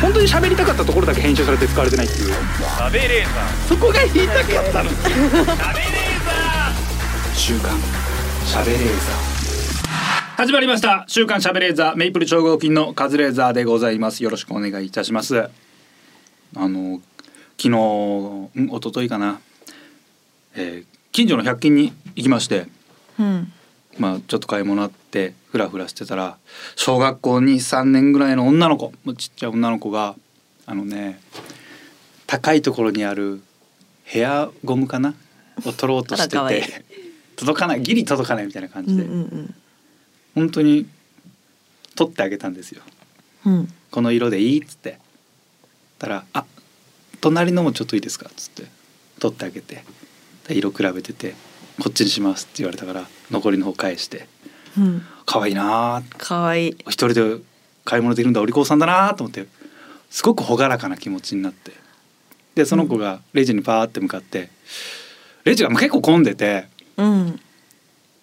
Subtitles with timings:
[0.00, 2.34] 本当に喋りたかったところだけ編集されて使われてないっていう。
[2.34, 3.24] 食べレー。
[3.24, 3.30] ザ
[3.68, 4.90] そこが言いたかったの。
[4.90, 7.78] ー食べレーザ週刊
[8.46, 9.30] しゃべれーザー。
[10.38, 11.04] 始まりました。
[11.06, 14.24] 週刊しゃべれーザーメイプル超合金のカズレーザーでございます。
[14.24, 15.38] よろしくお願いいたします。
[15.38, 15.48] あ
[16.56, 17.00] の
[17.58, 19.40] 昨日ん一昨日かな、
[20.54, 22.68] えー近所の100均に行きまして。
[23.18, 23.52] うん
[23.98, 26.38] まあちょっと買い物あってフラフラしてたら
[26.76, 30.14] 小学校23年ぐらいの女の子もうちっちゃい女の子が
[30.66, 31.20] あのね
[32.26, 33.42] 高いところにある
[34.04, 35.14] ヘアゴムかな
[35.64, 36.84] を取ろうとしてて
[37.36, 39.54] 届かないギリ届かないみたいな感うんうじで、ん。
[40.34, 40.86] 本当に
[41.96, 42.82] 取ってあげたんですよ。
[43.46, 43.68] うんうん。
[43.90, 44.98] この色でいいっつって。
[45.98, 46.44] たら「あ
[47.20, 48.64] 隣のもちょっといいですか」っつって
[49.18, 49.84] 取ってあげて。
[50.48, 51.34] で色比べてて
[51.80, 54.26] 「こっちにします」って言われたから残りの方返して
[54.78, 55.02] うん。
[55.26, 56.00] 可愛いな。
[56.00, 56.70] ー可愛い。
[56.88, 57.42] 一人で
[57.84, 59.46] 買い物できるんだお利口さんだなーと思って
[60.10, 61.72] すごく朗らかな気持ちになって。
[62.54, 64.50] でその子がレジにパーって向かって
[65.44, 67.40] レジが結構混んでてうん。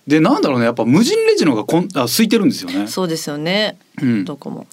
[0.05, 2.87] でなんだろうねやっぱ無人レジの方がこんあ空いてるんですよね。
[2.87, 3.77] そうですよね。
[4.01, 4.67] うん、どこも。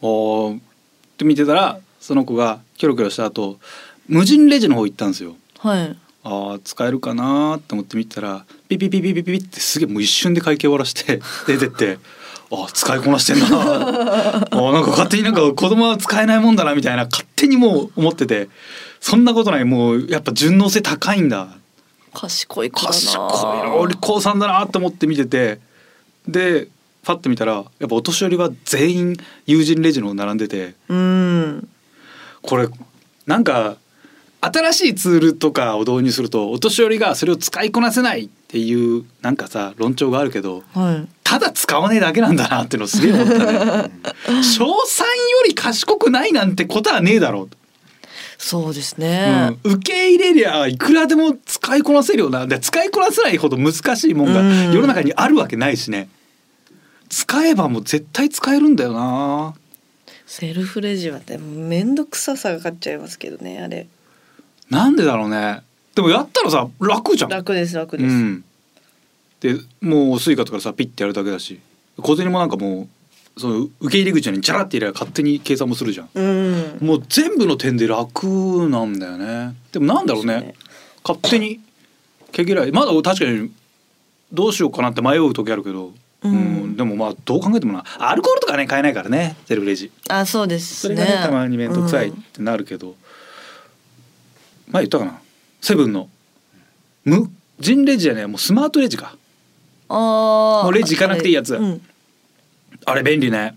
[0.00, 0.58] おー。
[0.58, 0.60] っ
[1.16, 3.58] て見てたらその子がキョロキョロした後
[4.08, 5.36] 無人レジの方行ったんですよ。
[5.58, 11.98] はいあー使えるかなーって思って見てたらピピピピピピピってすげえもう一瞬で会計終わらして 出てって
[12.50, 18.48] あー使いこなしてんな あーなんか勝手になんか子供は使えないもんだなみたいな勝手にもう思ってて
[19.00, 21.48] そんなことないもうやっぱ順応性高いんだ。
[22.14, 25.58] 賢い子だな賢いなお利口さんだなと思って見てて
[26.28, 26.68] で
[27.02, 29.16] パッて見たらやっぱお年寄りは全員
[29.46, 31.68] 友人レジの並んでてうん。
[32.40, 32.68] これ
[33.26, 33.76] なんか
[34.44, 41.08] 新しいツールとかを導入するとお年寄りがそれを使いこなせないっていうなんかさ論調があるけどはい。
[41.24, 43.90] ただ使わねえだけなんだなっていうのをすげえ思ったね。
[44.44, 45.14] 賞賛よ
[45.48, 47.48] り賢くないなんてことはねえだろ
[48.38, 49.56] そうですう、ね。
[49.64, 52.46] うん、受け入れりゃいくらでも使いこなせるよな。
[52.46, 54.72] で使いこなせないほど難しいもんがうん。
[54.72, 56.08] 世の中にあるわけないしね。
[57.08, 59.54] 使えばもう絶対使えるんだよな。
[60.26, 63.86] セルフレジはでも面倒くささが勝っちゃいますけどねあれ
[64.70, 65.62] なんでだろうね。
[65.94, 67.30] でもやったらさ楽じゃん。
[67.30, 68.44] 楽です楽です、うん、
[69.40, 71.60] でもう Suica とかさピッてやるだけだし
[71.98, 72.88] 小銭もなんかも
[73.36, 76.08] うその受け入り口にチャラって入れば勝手に計算もするじゃん。
[76.14, 76.78] うん。
[76.80, 79.54] もう全部の点で楽なんだよね。
[79.72, 80.34] でもなんだろうね。
[80.34, 80.64] そうですね
[81.04, 81.60] 勝手に
[82.32, 82.72] 毛嫌い。
[82.72, 83.52] まだ確かに
[84.32, 85.92] どうしようかなって迷う時あるけど、
[86.22, 86.76] うん。
[86.76, 87.84] でもまあどう考えてもな。
[87.98, 89.36] アルコールとかね買えないからね。
[89.46, 89.92] セルフレジ。
[90.08, 90.96] あそうですね。
[90.96, 92.94] それがねたまに面倒くさいっうんてなるけど、
[94.68, 95.20] 前言ったかな
[95.60, 96.08] セブンの。
[97.04, 99.16] 無人レジじゃねえもうスマートレジか。
[99.88, 101.54] ああもうレジ行かなくていいやつ。
[101.54, 101.82] うん、
[102.84, 103.56] あれ便利ね。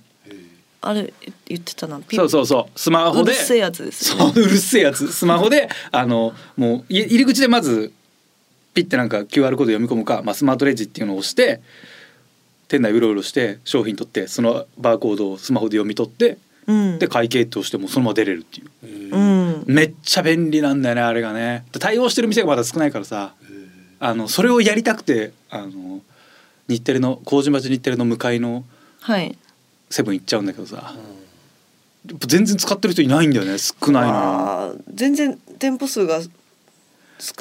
[0.82, 1.14] あれ
[1.48, 2.00] 言ってたな。
[2.00, 2.80] ピそうそうそう。
[2.80, 3.32] スマホで。
[3.32, 5.12] うるせえやつですそううるせえやつ。
[5.12, 7.92] スマホであのもうい入り口でまず
[8.74, 11.62] ピッてなんか QR コード読み込むか、まあ、スマートレジっていうのを押して
[12.68, 17.00] 店内うろうろして商品取ってそのバーコードをスマホで読み取ってうん。
[17.00, 19.16] で会計って押してもそのまま出れるっていう。
[19.16, 19.27] うん
[19.68, 21.66] めっちゃ便利なんだよねあれがね。
[21.80, 23.34] 対応してる店がまだ少ないからさ
[24.00, 26.02] あのそれをやりたくてあの
[26.68, 28.64] 日テレの麹町日テレの向かいの
[29.02, 29.38] はい。
[29.90, 34.76] セブン行っちゃうんだけどさ、やっぱ全然使ってる人いないんだよね少ないの。
[34.94, 36.28] 全然店舗数が少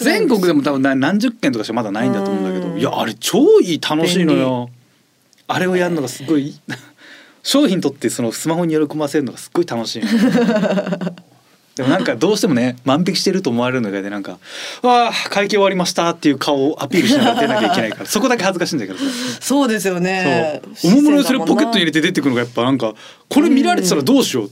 [0.04, 2.78] ない全国でも多分な何十件とかしかまだないんだと思うんだけどうん。
[2.78, 4.70] いやあれ超いい楽しいのよ。
[5.48, 6.54] あれをやるのがすごい
[7.42, 10.08] 商品取ってそのスマホに喜ばせるのがすっごい楽しいの
[11.76, 14.38] でもなんかどうしてもね万引きしてると思われるのがねなんか
[14.82, 19.04] 「わあ会計終わりました」っていう顔をアピールしながら出なきゃいけないからそこだけ恥ずかしいんだけどさ。
[19.40, 20.62] そうですよね。
[20.74, 20.92] そう。
[20.92, 22.94] おもむろにそれポケットに入れてて出てくるのがやっぱなんか
[23.28, 24.50] これ見られてたらどうしようっ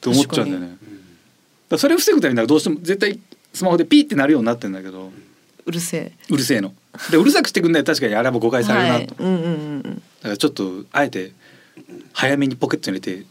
[0.00, 0.76] て思っちゃうんだよね。
[1.68, 3.20] だそれを防ぐためにはどうしても絶対
[3.52, 5.12] スマホでピーってなるようになってんだけど。
[5.66, 6.12] うるせえ。
[6.30, 6.72] うるせえの。
[7.10, 9.52] でうるさくしてくんないと確かにあれは誤解されるなと、だはいうんうん
[9.84, 10.02] うん。
[10.22, 11.32] からちょっとあえて
[12.14, 13.26] 早めにポケットに入れて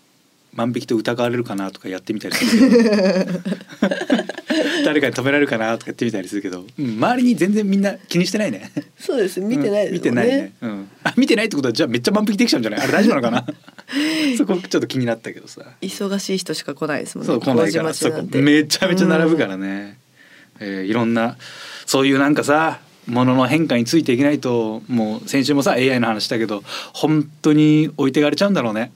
[0.56, 3.40] 万引きと疑われるかなとかやってみたりするけど
[4.86, 8.72] 誰かに止められるかなとかやってみたりするけど、うん、周りに全然みんな気にしてないね。
[8.98, 10.54] そうです見てないですね、うん見てないね。
[10.62, 10.90] うん。
[11.04, 12.82] あ見てないってことはじゃあめっちゃ万引きできちゃうんじゃない？
[12.82, 13.46] あれ大丈夫なのかな？
[14.38, 15.62] そこちょっと気になったけどさ。
[15.82, 19.98] 忙しい人しか来ないですもんねそう来ないからそこめちゃめちゃ並ぶからね。
[20.60, 21.36] えーいろんな
[21.86, 22.80] そういうなんかさ。
[23.08, 28.92] ものの変化についていけないともう先週もさ AI の話したけど本当に置いてかれちゃうんだろうね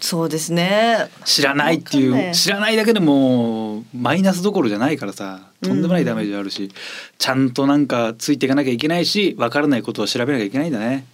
[0.00, 1.08] そうですね。
[1.24, 6.70] 知らないっていう知らないだけでもマイナスどころじゃないからさとんでもないダメージあるし、
[7.18, 11.04] ちゃんとなんかついていかなきゃいけないし分からないことを調べなきゃいけないんだね。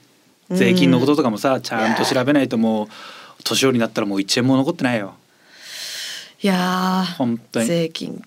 [0.50, 2.88] 税金のこととかもさちゃんと調べないともう
[3.42, 5.14] 年寄りになったらもう1円も残ってないよ。
[6.42, 7.66] いやー本当に。
[7.66, 8.22] 税金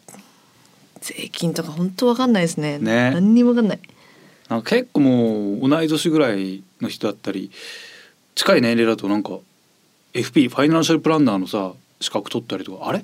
[1.02, 2.80] 税金とか本当わかんないですね。
[2.80, 3.12] ね。
[3.12, 3.80] 何にもわかんない。
[4.50, 7.52] なんか結構もう同い年ぐらいの人だったり
[8.34, 9.38] 近い年齢だとなんか
[10.18, 12.88] FP ファイナンシャルプランナーのさ資格取ったりとか。
[12.88, 13.04] あれ？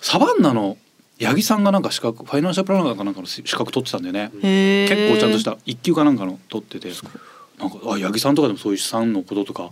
[0.00, 0.76] サバンナの
[1.20, 4.30] 八木さんがなんか資格ファイナンシャルプランナーかなんかの資格取ってたんだよね。
[4.88, 6.90] 結構ちゃんとした一級かなんかの取ってて。
[7.58, 9.70] なんかあ八木さんとかでもそういう資産のこととか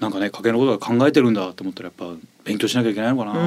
[0.00, 3.42] なんかね家計のことが考えてるんだと思ったらやっぱ勉強しなきゃいけないのかうな、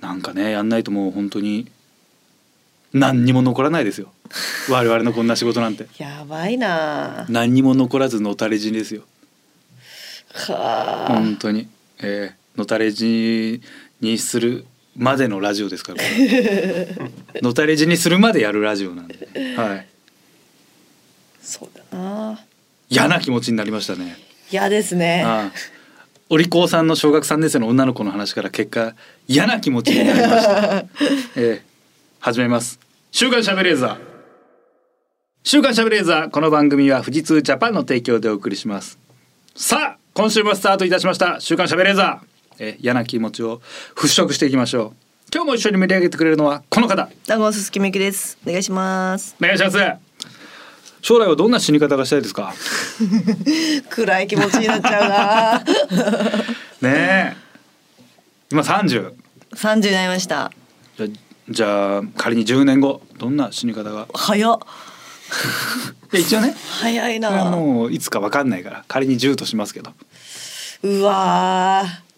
[0.00, 1.70] なんかねやんないともう本当に
[2.92, 4.12] 何にも残らないですよ。
[4.68, 5.86] 我々のこんな仕事なんて。
[5.98, 7.26] やばいな。
[7.28, 9.02] 何にも残らずのたれ死にですよ
[10.32, 11.12] はあ。
[11.12, 11.68] 本当に。
[12.02, 13.60] えーのたれ死
[14.00, 14.66] にする
[14.96, 16.02] までのラジオですから
[17.42, 19.28] のた れ死にするまでやるラジオなんで。
[19.56, 19.86] はい。
[21.42, 22.40] そうだな。
[22.88, 24.16] 嫌な気持ちになりましたね。
[24.50, 25.22] 嫌ですね。
[25.24, 25.80] ああ
[26.28, 28.94] お利口さんの小学3年生の女の子の話から結果
[29.26, 30.84] 嫌な気持ちになりました、
[31.34, 31.60] えー、
[32.20, 32.78] 始めます。
[33.10, 33.98] 週刊しゃべレーザー。
[35.42, 38.98] 週刊しゃべレーザーこの番組は富士通ジャパンの提供でお送りします。
[39.56, 41.40] さあ今週もスタートいたしました。
[41.40, 42.26] 週刊しゃべレーザー、
[42.58, 43.60] えー、嫌な気持ちを
[43.94, 44.92] 払拭していきましょう。
[45.32, 47.08] 今日も一緒に盛り上げてくれるのはこの方。
[47.28, 48.36] 名古屋すすきみきです。
[48.46, 49.36] お願いします。
[49.40, 49.78] お願いします。
[51.02, 52.52] 将来はどんな死に方がしたいですか？
[53.88, 55.64] 暗い気持ちになっちゃうな。
[56.90, 57.36] ねえ。
[58.50, 59.12] 今30
[59.54, 60.50] 30になりました。
[60.98, 61.06] じゃ
[61.48, 64.08] じゃあ仮に10年後どんな死に方が？
[64.14, 64.58] 早っ
[66.12, 66.54] 一応ね。
[66.80, 67.30] 早いな。
[67.46, 69.92] もういつかわかんないから仮に10としますけど。
[70.82, 72.10] うわー。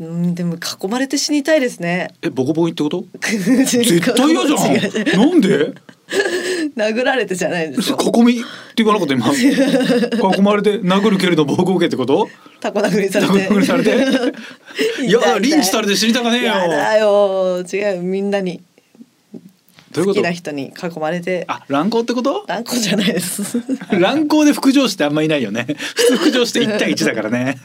[0.00, 2.08] うんでも囲まれて死にたいですね。
[2.22, 3.04] えボコボコにってこと？
[3.20, 5.18] 絶絶対嫌じゃん。
[5.30, 5.72] なんで？
[6.76, 8.36] 殴られてじゃないんですよ囲みっ
[8.74, 12.28] て言わなかった今囲まれて殴るけれど暴行受けってこと？
[12.60, 13.32] タコ殴りされて。
[13.48, 13.90] 殴りされて？
[15.06, 16.46] いや痛リンチされて死にたかねえよ。
[16.48, 18.60] やだよ違うみんなに
[19.94, 21.44] 好きな人に囲まれて。
[21.48, 22.44] あ乱行ってこと？
[22.48, 23.60] 乱行じゃないです。
[23.92, 25.66] 乱行で副上司ってあんまいないよね。
[25.78, 27.58] 普通副上司って1対1だからね。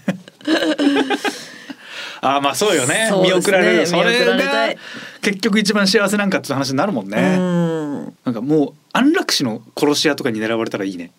[2.22, 3.10] あーまあそうよね。
[3.10, 3.22] ね。
[3.24, 3.88] 見送られる。
[3.88, 4.74] それが
[5.22, 8.14] 結局一番幸せなんかって話になるもんね、うん。
[8.26, 11.12] なんかもう安楽死の殺し屋とかに狙われたらいいね。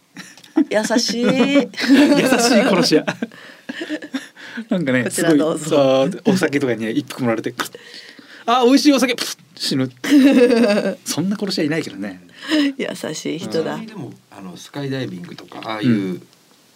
[0.68, 1.24] 優しい。
[1.24, 1.68] 優しい
[2.62, 3.06] 殺し屋。
[4.68, 7.54] なんかねすごいお酒とかにね一服もられて
[8.46, 9.14] あ美味しいお酒。
[9.14, 9.90] プッ死ぬ。
[11.04, 12.22] そんな殺し屋いないけどね。
[12.78, 13.76] 優しい人だ。
[13.76, 16.26] でもあのスカイダイビングとかああいう、うん。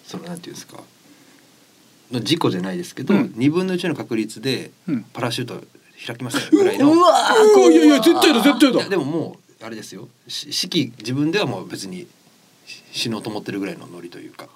[0.06, 0.82] そのなんていうんですか。
[2.12, 3.32] の事故じゃないですけど、うん。
[3.36, 5.02] 二分の一の確率でうん。
[5.14, 5.64] パラシュート
[6.06, 6.92] 開きますよぐらいの。
[6.92, 7.08] うわ
[7.56, 8.88] うわいやいや絶対だ絶対だ。
[8.90, 10.06] でももうあれですよ。
[10.28, 12.06] し式自分ではもう別にし
[12.92, 14.48] 死のうと思ってるぐらいのノリというか。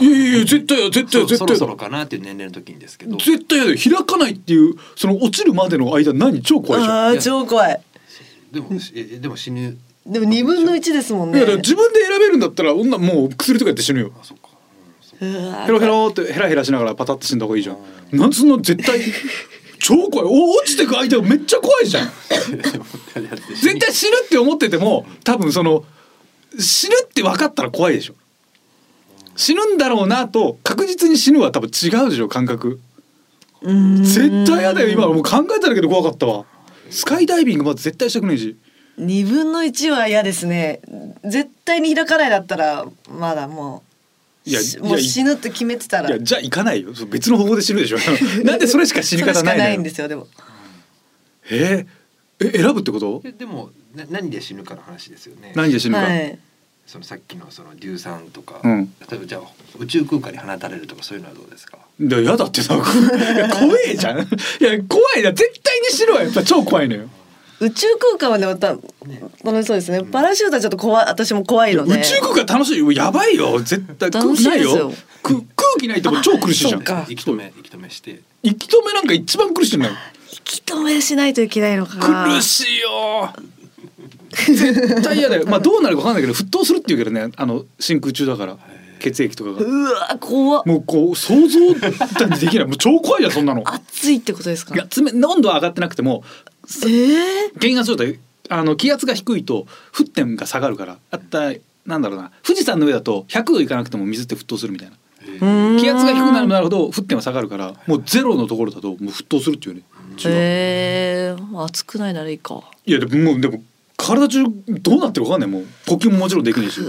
[0.00, 3.16] いやいやいや絶対だ絶対だそそろ絶対だそろかなっていう年齢の時にですけど。
[3.16, 7.80] 絶対やだよ開かないっていうその落ちるまでの間何超怖いじゃんあー超怖い。
[8.52, 9.76] でもえでも死ぬ。
[10.06, 11.38] でも二分の一ですもんね。
[11.38, 14.12] いやだから自分で選べるんだったら女もう薬とかやって死ぬよ。
[14.20, 14.48] あそっか、
[15.66, 17.78] ヘロヘロってヘラヘラしながらパタッと死んだ方がいいじゃん。
[18.16, 19.00] なんそんな絶対
[19.78, 20.26] 超怖い。
[20.26, 22.10] お落ちてく相手がめっちゃ怖いじゃん。
[23.60, 25.84] 絶対死ぬって思ってても多分その
[26.58, 28.14] 死ぬって分かったら怖いでしょ。
[29.36, 32.80] 死ぬんだろうなと確実に死ぬは多分違うでしょ感覚。
[33.62, 34.02] うん。
[34.04, 35.06] 絶対嫌だよ今。
[35.08, 36.44] もう考えただけで怖かったわ。
[36.90, 38.56] スカイダイビングまず絶対したくないし。
[38.98, 40.80] 二分の一は嫌ですね。
[41.24, 43.82] 絶対に開かないだったらまだも
[44.46, 46.08] ういやもう死ぬって決めてたら。
[46.10, 46.90] いやじゃあ行かないよ。
[47.08, 47.98] 別の方法で死ぬでしょ。
[48.44, 50.26] なんでそれしか死にそれしかない方ないんですよでも。
[51.50, 52.00] えー
[52.42, 53.20] え選ぶってこと？
[53.24, 55.52] えでもな何で死ぬかの話ですよね。
[55.56, 56.38] 何で死ぬか、はい。
[56.86, 58.92] そのさっきのその硫酸とか、うん。
[59.08, 59.42] 例えばじゃあ
[59.78, 61.78] 宇宙空間に放たれるとかそういうのはどうですか？
[62.00, 62.86] いや嫌だってさ怖
[63.86, 64.18] えじゃん。
[64.20, 67.08] いや怖いな絶対に死ぬはやっぱ超怖いのよ。
[67.60, 68.68] 宇宙空間はねまた
[69.44, 70.02] 楽しそうですね。
[70.04, 72.00] パラシュートはちょっと怖い私も怖いので。
[72.00, 73.58] 宇宙空間楽しいよやばいよ。
[73.58, 74.92] 絶対空楽しい気ないよ。
[75.22, 75.40] 空
[75.78, 76.80] 気ないと超苦しいじゃん。
[76.80, 78.22] 息止め息止めして。
[78.42, 79.90] 息止めなんか一番苦しいのよ。
[80.32, 82.24] 引き止めしないといけないのか。
[82.24, 83.32] 苦しいよ
[84.30, 85.44] 絶対嫌だよ。
[85.50, 88.56] まあどうなるか分かんないけど沸騰するっていうけどねあの真空中だから
[89.00, 89.58] 血液とかが。
[89.60, 90.62] うわ怖っ。
[90.66, 91.58] もうこう想像
[92.38, 93.62] できないもう超怖いじゃんそんなの。
[93.66, 94.74] 熱いってことですか？
[94.74, 96.22] いや冷温度は上がってなくても
[96.84, 98.14] えー、原因がそうだよ。
[98.48, 100.98] あの気圧が低いと沸点が下がるから。
[101.10, 101.52] あった
[101.86, 102.30] なんだろうな。
[102.42, 104.96] 富士山の上だと100度いかなくても水って沸騰するみたいな。
[105.78, 109.82] 気圧が低くなるなるほど沸点は下がるからもうゼロのところだともう沸騰するっていうね。
[110.26, 111.34] え。
[111.38, 112.60] ー、熱くないならいいか。
[112.86, 113.62] いやでももうでも
[114.02, 114.44] 体中
[114.80, 116.80] どうなってるかわかんないもう呼吸ももちろんできないし。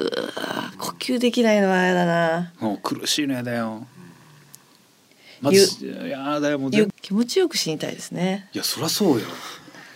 [0.80, 2.54] 呼吸できないのは嫌だな。
[2.60, 3.86] もう苦しいのやだよ。
[5.42, 8.48] まずいやだよもう気持ちよく死にたいですね。
[8.54, 9.26] いやそりゃそうよ。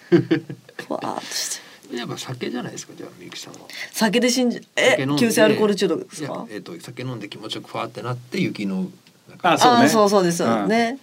[0.10, 1.96] ふわーっとして。
[1.96, 3.60] やっぱ酒じゃないですかじゃあみゆきさんは。
[3.92, 6.48] 酒で死んじゃえ急性アルコール中毒ですか？
[6.50, 8.90] えっ、と酒飲んで気持ちよくファーってなって雪の
[9.30, 9.88] なんかあそうね。
[9.88, 10.98] そうそうですよね。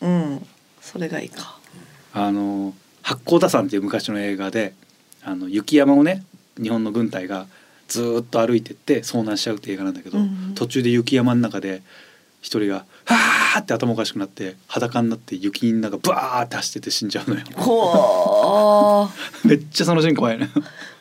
[0.00, 0.46] うん、
[0.80, 1.56] それがいいか。
[2.12, 4.74] あの八甲田山っていう昔の映画で
[5.28, 6.22] あの雪山をね
[6.62, 7.46] 日本の軍隊が
[7.88, 11.82] ずーっと歩いてって遭難しちゃうって映画なんだけど、うん途中で雪山の中で
[12.40, 17.42] 一人が「はーって頭おかしくなって裸になって雪の中バーって走ってて死んじゃうのよ。
[19.44, 20.48] めっちゃそのシーン怖いね。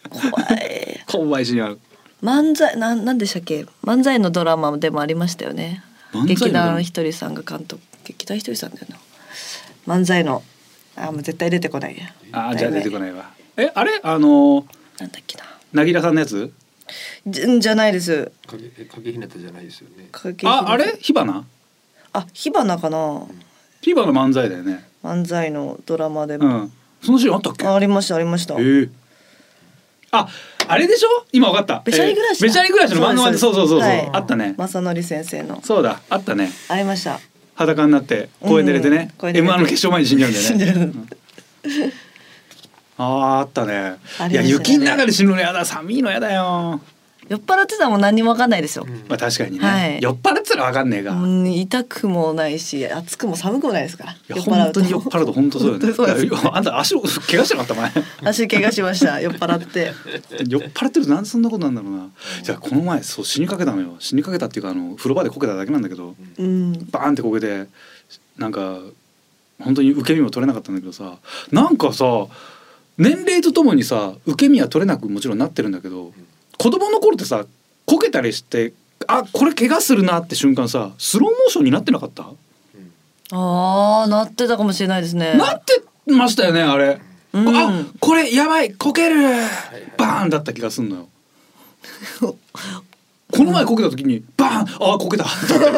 [0.10, 1.03] 怖い。
[1.05, 1.79] 怖いシーンある。
[2.24, 3.65] 漫才なんなんでしたっけ？
[3.84, 5.84] 漫才のドラマでもありましたよね。
[6.25, 8.98] 劇団ひとりさんが監督劇団ひとりさんだよな。
[9.96, 10.41] 漫才の
[10.96, 12.05] あもう絶対出てこないや。
[12.32, 14.00] あーじゃあ出てこいないわえあれ？
[14.03, 14.65] あの
[15.00, 15.43] なんだっけな。
[15.74, 16.51] なぎらさんのやつ？
[17.25, 18.31] じんじゃないです。
[18.47, 20.07] 影え影ひなたじゃないですよね。
[20.12, 20.97] 影ああれ？
[21.00, 21.43] 火花？
[22.13, 23.24] あ火花かな。
[23.81, 24.83] 火花漫才だよね。
[25.03, 26.71] 漫才のドラマでも、うん。
[27.01, 27.65] そのシーンあったっけ？
[27.67, 28.55] あありましたありました。
[28.55, 28.89] えー
[30.12, 30.27] あ
[30.67, 31.09] あれでしょ？
[31.33, 31.81] 今わかった。
[31.85, 33.01] べしゃり暮らしだえーべしゃり暮らしの。
[33.05, 34.09] 漫画でそうそうそうそう、はい。
[34.13, 34.53] あったね。
[34.57, 35.62] 正則先生の。
[35.63, 36.00] そうだ。
[36.09, 36.50] あったね。
[36.69, 37.19] ありました。
[37.55, 39.17] 裸になって公園で寝てね、うん。
[39.17, 39.53] 公園で寝て。
[39.53, 40.47] M1 の決勝前に死んじゃうんだよね。
[40.47, 41.95] 死んじゃううん
[42.97, 43.97] あーあったね。
[44.29, 45.65] いや雪の中で死ぬのやだ。
[45.65, 46.81] 寒いのやだよ、
[47.27, 49.05] 酔っ払ってたらもう何にも分かんないですよ、うん。
[49.09, 50.01] まあ確かにね、はい。
[50.01, 54.15] 酔っ払ってたらわかんねえが、いうん痛くもないし暑くも寒くもないですから。
[54.27, 55.33] 酔っ払うと。
[55.33, 55.85] 本当そうよね。
[55.85, 56.25] 本 当そうです。
[56.25, 57.91] いやあんた足を怪我してなかった前。
[58.23, 59.19] 足怪我しました。
[59.21, 59.93] 酔っ払って。
[60.47, 62.07] 酔っ払ってるとなんでそんなことなんだろうな。
[62.43, 63.95] じゃあこの前そう死にかけたのよ。
[63.99, 66.15] 死にかけたっていうかあの風呂場でこけただけなんだけど。
[66.37, 66.73] うん。
[66.91, 67.65] バーンってこけて
[68.37, 68.77] なんか
[69.59, 71.15] 本当に受け身も取れなかったんだけどさ。
[71.51, 72.27] なんかさ
[72.97, 76.13] 年齢とともにさ受け身は取れなくもちろんなってるんだけど
[76.57, 77.45] 子供の頃ってさ
[77.85, 78.73] こけたりして
[79.07, 82.23] あこれ怪我するなって瞬間さスローモーションになってなかった、
[83.31, 85.35] ああなってたかもしれないですね。
[85.35, 86.99] なってましたよねあれ、
[87.33, 87.55] うん。
[87.55, 89.15] あこれやばいこける
[89.97, 91.07] バーンだった気がすんのよ。
[92.21, 95.25] この前こけた時にバーンあーこけた。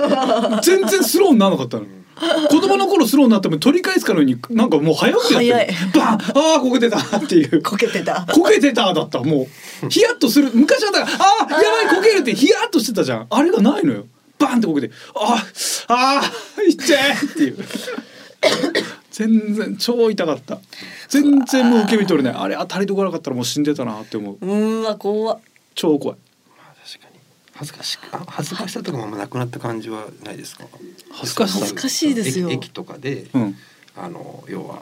[0.61, 1.85] 全然スローにならなかったの
[2.49, 5.53] 子供の頃スローになっても取り返すかのようになんかもう早くやってる。
[5.53, 5.67] 早い。
[5.93, 7.61] バーンあーこけてたっていう。
[7.61, 8.25] こけてた。
[8.31, 9.47] こけてただったも
[9.83, 9.89] う。
[9.89, 10.51] ヒヤッとする。
[10.53, 13.27] 昔はだからあーやばいこけるってヒヤッとしてたじゃん。
[13.29, 14.05] あれがないのよ。
[14.39, 17.57] バーンってこけてあーあーいっちゃえっていう。
[19.11, 20.59] 全然超痛かった。
[21.09, 22.41] 全然もう受け身取れない。
[22.41, 24.45] あれ当たりどころなかったらもう死んでたなって思う。
[24.45, 25.39] うーわ怖っ。
[25.75, 26.17] 超怖い
[27.57, 30.65] 恥ずかしあ恥ずかしさとかもなくなった感じはないですか？
[31.11, 31.59] 恥ずかしさ。
[31.61, 32.49] 恥ずかしいですよ。
[32.49, 33.55] 駅駅とかで、うん。
[33.95, 34.81] あの要は、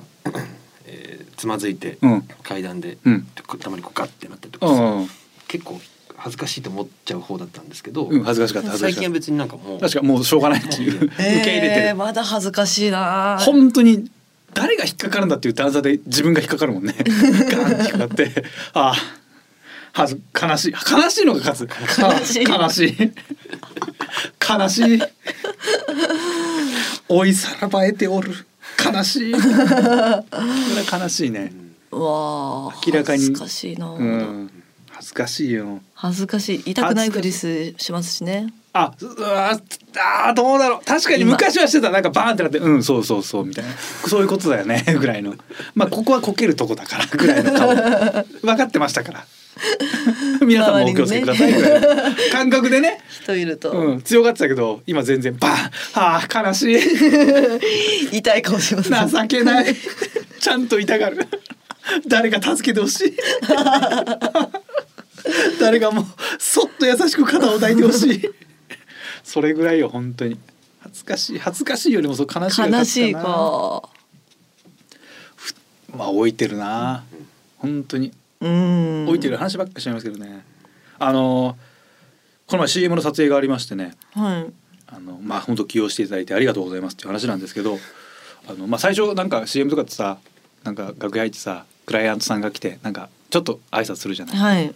[0.86, 2.22] えーつまずいて、うん。
[2.44, 3.28] 階段で、うん。
[3.60, 5.10] たまにこうガッてなったりとうかさ、ん
[5.48, 5.80] 結構
[6.18, 11.06] 恥ずかしいと思っちゃう方だったんですけど、うん恥ずかしかった最近は別になんかもうた確かもうしょうがないっていう。
[11.06, 11.72] 受け入れてる。
[11.88, 13.38] えー、まだ恥ずかしいな。
[13.40, 14.10] 本当に
[14.54, 16.94] 誰が引っかかるんだっていう段差で自分が引っかかるもんね。
[17.04, 18.96] ガーンって引っかかってああ
[19.96, 21.70] はず悲しい悲しいのが勝つ。
[22.02, 22.44] 悲しい。
[22.44, 23.14] 悲しい。
[24.46, 25.02] 悲しい。
[27.08, 28.34] 追いさらばえておる。
[28.84, 29.34] 悲しい。
[29.34, 30.24] これは
[31.00, 31.54] 悲しいね。
[31.92, 33.20] うわあ明らかに。
[33.20, 34.52] 恥ずかしいな、うん。
[34.92, 35.80] 恥ずかしいよ。
[35.94, 36.72] 恥ずかしい。
[36.72, 38.54] 痛くないふりすしますしね。
[38.74, 39.58] あうわ
[40.28, 40.86] あどうだろう。
[40.86, 41.32] 確かに今。
[41.32, 41.90] 昔はしてた。
[41.90, 43.72] なんかバーンってなってうんそうそうそうみたいな。
[44.10, 45.36] そういうことだよねぐらいの。
[45.74, 47.70] まあここはこけるとこだからぐらいの顔。
[48.44, 49.26] 分かってましたから
[50.46, 51.88] 皆さんもお気をつけくださいぐらいの
[52.32, 55.56] 感覚でね、人いると、うん、強がってたけど今全然バーン
[55.96, 56.80] ああ悲しい。
[58.18, 58.90] 痛い顔します。
[58.90, 59.76] 情けない。
[60.40, 61.28] ちゃんと痛がる。
[62.08, 63.18] 誰か助けてほしい。
[65.60, 66.06] 誰かもう
[66.38, 68.30] そっと優しく肩を抱いてほしい。
[69.24, 70.38] それぐらいよ本当に。
[70.82, 71.40] 恥ずかしい。
[71.40, 73.90] 恥ずかしいよりもそう悲しいが悲しいか
[75.96, 77.04] まあ置いてるな。
[77.58, 79.06] 本当にうん。
[79.08, 80.46] 置いてる話ばっかりしちゃいますけどね。
[80.98, 81.58] あの
[82.48, 83.96] この前 CM の撮影がありましてね。
[84.14, 84.54] はい。
[84.88, 87.78] あのまあ本当起用していただいてありがとうございますっていう話なんですけど
[88.48, 90.20] あの、まあ、最初なんか CM とかってさ
[90.64, 94.38] なんか楽屋入ってさクライアントさんが来てなんかちょっと挨拶するじゃない。
[94.38, 94.76] はい。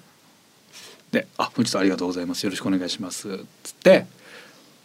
[1.11, 2.43] で「あ本日はありがとうございます。
[2.43, 4.05] よろしくお願いします」っつって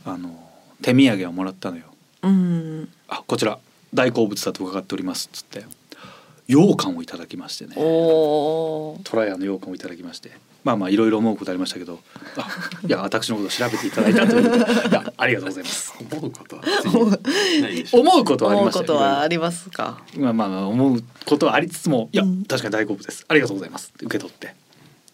[0.05, 0.39] あの
[0.83, 1.85] 手土産をもらったのよ。
[2.23, 2.89] うん。
[3.09, 3.59] あこちら
[3.93, 5.29] 大好物だと伺っております。
[5.29, 5.65] っつって
[6.47, 7.75] 羊羹をいただきましてね。
[7.75, 10.31] トラヤの羊羹をいただきまして。
[10.63, 12.01] まあまあいろいろ思うことありましたけど。
[12.37, 12.49] あ
[12.87, 14.51] いや私のことを調べていただいたという。
[14.51, 15.95] ことでいやありがとうございます。
[16.01, 16.63] 思うことは。
[17.93, 20.03] 思うことはありましたはありますか？
[20.17, 22.45] まあまあまあ思うことはありつつもいや、うん。
[22.45, 23.25] 確かに大好物です。
[23.29, 23.93] ありがとうございます。
[24.01, 24.55] 受け取って。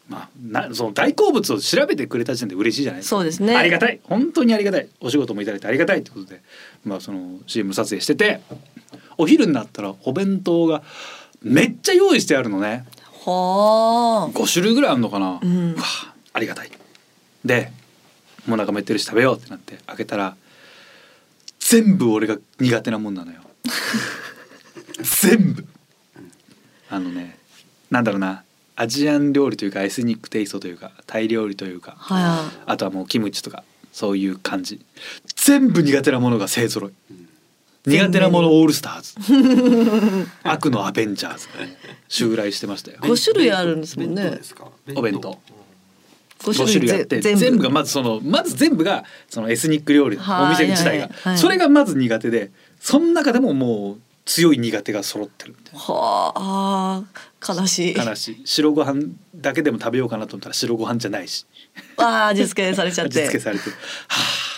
[0.09, 3.17] まあなその大好物を調べてくれた時点で嬉しいじゃないですか。
[3.17, 3.55] そうですね。
[3.57, 4.01] ありがたい。
[4.05, 4.89] 本当にありがたい。
[5.01, 6.43] お仕事もいただいてありがたいってことで。
[6.85, 8.41] まあその CM 撮影してて
[9.19, 10.83] お昼になったらお弁当が
[11.43, 12.85] めっちゃ用意してあるのね。
[13.25, 14.39] はあ。
[14.39, 15.75] 5種類ぐらいあるのかな、うん。
[15.75, 16.71] わあありがたい。
[17.45, 17.73] で
[18.47, 20.37] もうお腹も減ってるし食べようってなって開けたら
[21.59, 23.41] 全部俺が苦手なもんなのよ。
[25.23, 25.67] 全部。
[26.89, 27.39] あのね
[27.91, 28.43] なんだろうな
[28.77, 34.81] アジアン料理というかエスニックテイストというかタイ料理というかはあとはもうキムチとかそういう感じ。
[35.37, 36.93] 全部苦手なものが勢ぞろい
[37.87, 40.27] 苦手なものオールスターズ。
[40.45, 41.49] 悪のアベンジャーズ。
[41.57, 41.77] がね
[42.09, 42.99] 襲来してましたよ。
[43.03, 43.09] い。
[43.09, 44.23] 五種類あるんですもんね。
[44.23, 44.45] 弁当で。
[44.45, 44.69] すか？
[44.95, 45.39] お弁当。
[46.45, 51.37] 五5種類あってぜ全部がまずそのまず全部がそのエスニック料理はいお店自体が。
[51.37, 57.03] それがまず苦手でその中でももう強い苦手が揃ってるみたいはあ
[57.47, 57.95] 悲しい。
[57.95, 58.43] な悲しい。
[58.45, 59.03] 白ご飯
[59.35, 61.47] だけでも食べようかなと思ったら白ご飯じゃないし。
[61.97, 63.41] ああ味付けされちゃっ味付けて。
[63.41, 63.73] されてる。
[64.09, 64.50] はあ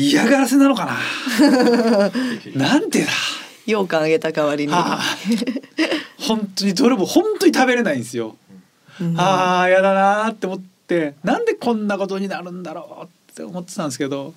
[0.00, 2.10] 嫌がらせなのかな？
[2.56, 3.12] なんでだ？
[3.66, 4.72] 羊羹あげた代わりに。
[4.72, 5.00] はあ
[6.18, 8.36] 本当にどれも本当に食べれないんですよ
[9.00, 14.34] うんああやだなーって思ってなんでこんなことになるんだろうって思ってたんですけど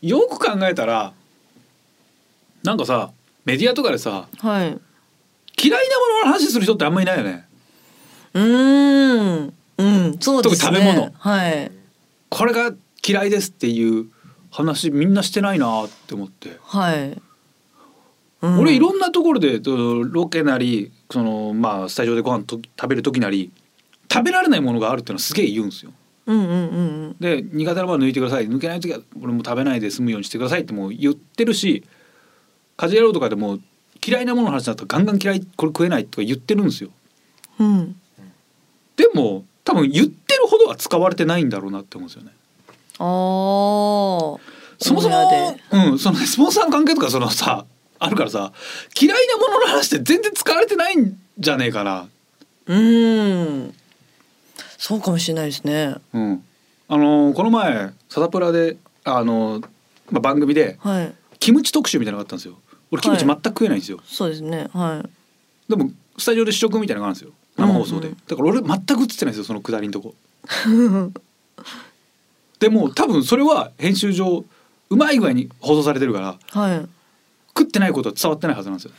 [0.00, 1.12] よく考えたら
[2.62, 3.10] なんかさ
[3.44, 4.78] メディアとかでさはい。
[5.62, 7.44] 嫌いなものの話する人ってあんまりいないよね。
[8.34, 9.52] うーん。
[9.78, 10.16] うん。
[10.18, 10.56] そうですね。
[10.56, 11.70] 特に食べ物はい。
[12.30, 12.72] これが
[13.06, 14.06] 嫌いですっていう
[14.50, 17.20] 話みんなしてないなって思って、はい。
[18.42, 23.52] うん俺いろんなところでとロケなりそのまあスタジオでご飯と食べる時なり
[24.12, 25.92] 食べられないものがあるっていうのはすげえ言うんですよ。
[26.26, 26.52] うんうんう
[27.10, 31.84] んで苦手なもの抜いてください抜けない時は俺も食べないで済むようにしてくださいってもう言ってるし
[32.76, 33.58] 家事やろうとかでも
[34.04, 36.90] 嫌いなものの話だったらガンガン嫌いこれ食えないとか言ってるんですよ
[37.58, 37.74] うん。
[37.76, 37.96] うん。
[38.96, 42.32] でも多分言ってるほどは使われてないんだろうなって思うんですよね。
[44.78, 47.64] そもそもでうんそのねスポンサーの関係とかそのさ
[47.98, 48.52] あるからさ
[49.00, 52.08] 嫌いなものの話って全然使われてないんじゃねえかな。
[52.66, 53.74] うーん。
[54.78, 55.94] そうかもしれないですね。
[56.12, 56.44] うん。
[56.88, 59.66] あのーこの前サタプラであのー
[60.10, 61.14] まあ、番組ではい。
[61.38, 62.58] キムチ特集みたいなのがあったんですよ。
[62.90, 64.68] 俺キムチ全く食えないんですよ、そうですね。
[64.72, 65.70] はい。
[65.70, 67.32] でもスタジオで試食みたいなのがあるんですよ。
[67.56, 68.18] 生放送で、うんうん。
[68.26, 70.14] だから俺全く映ってないんですよそのくだりのとこ
[72.62, 74.44] でも多分それは編集上
[74.88, 76.88] うまい具合に放送されてるからはい。
[77.58, 78.92] 食ってないことは伝わってないはずなんですよ。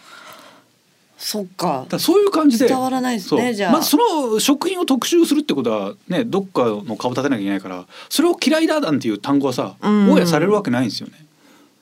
[1.17, 1.85] そっか。
[1.87, 3.71] だそういう感じで伝わらないですねじゃあ。
[3.71, 10.11] まずその食品を特集するってことはねどっかの顔立てなきゃいけないからそれを嫌いだなんていう単語はさうん。
[10.11, 11.13] オンエアされるわけないんですよね。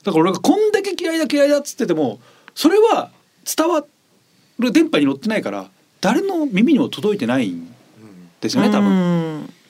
[0.04, 2.20] だから俺がこんだけ嫌いだ嫌いだっつってても
[2.54, 3.10] それは
[3.44, 3.84] 伝わ
[4.60, 5.68] る電波に乗ってないから
[6.00, 7.74] 誰の耳にも届いてないん
[8.40, 9.61] ですよね多分分。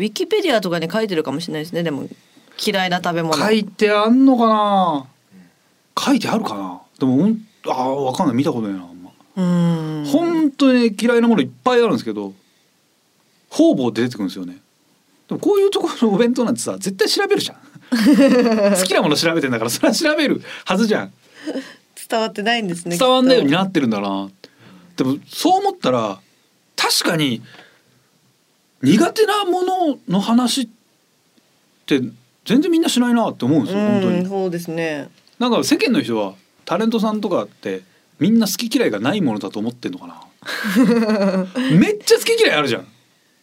[0.00, 1.82] ウィキペディアとかに書いてるかもしれないですね。
[1.82, 2.08] でも
[2.64, 3.36] 嫌いな食べ物。
[3.36, 5.06] 書いてあんのかな？
[5.98, 6.80] 書いてあるかな？
[6.98, 10.04] でもほんあーわかんない見たことないなあんまうーん。
[10.06, 12.32] 本当に嫌いなものいっぱいあるんですけど
[13.50, 14.56] 方々で出てくるんですよね
[15.28, 17.58] でもこういうところのお弁当なんてさ絶対調べるじゃん
[18.78, 21.12] 好きなもの調べてんだからそれは調べるはずじゃん
[22.08, 22.96] 伝わってないんですね。
[22.96, 24.48] 伝わんないようになってるんだなって
[24.96, 26.18] でもそう思ったら
[26.76, 27.42] 確かに
[28.82, 30.68] 苦手なものの話っ
[31.86, 32.00] て
[32.44, 34.18] 全然みんなしないなって思うんですとよ本当に。
[34.18, 35.08] うん、そうですね。
[35.38, 37.82] なんか世間の人はタレントさんとかって
[38.18, 40.26] みんな好き嫌いがないものだと思ってんのかな？
[41.78, 42.86] めっちゃ好き嫌いあるじゃん。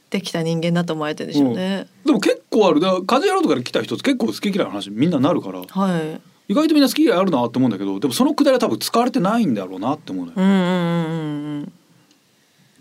[0.09, 1.87] できた人間だと思われてるんでしょうね。
[2.05, 2.79] でも結構ある。
[2.79, 5.59] だカジュアルとかで来た人って結構好き嫌いの話みんななるから。
[5.59, 6.21] はい。
[6.49, 10.37] 意外とみんな好き嫌いあるなって思うんだけどでもそのくだりは多分使われてないんだろうなって思うのよ。
[10.37, 11.73] うんうんうんうん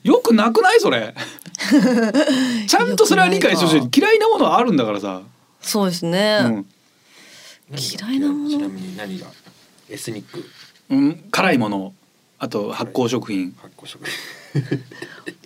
[0.06, 1.14] よくなくないそれ？
[2.68, 3.88] ちゃんとそれは理解してほしい。
[3.92, 5.22] 嫌いなものはあるんだからさ、
[5.60, 6.40] そうですね。
[6.44, 6.66] うん。
[7.76, 8.50] 嫌いなもの？
[8.50, 9.26] ちなみに何が？
[9.90, 10.44] エスニック。
[10.90, 11.92] うん、辛いもの。
[12.38, 13.52] あと発酵食品。
[13.60, 14.62] 発酵食品。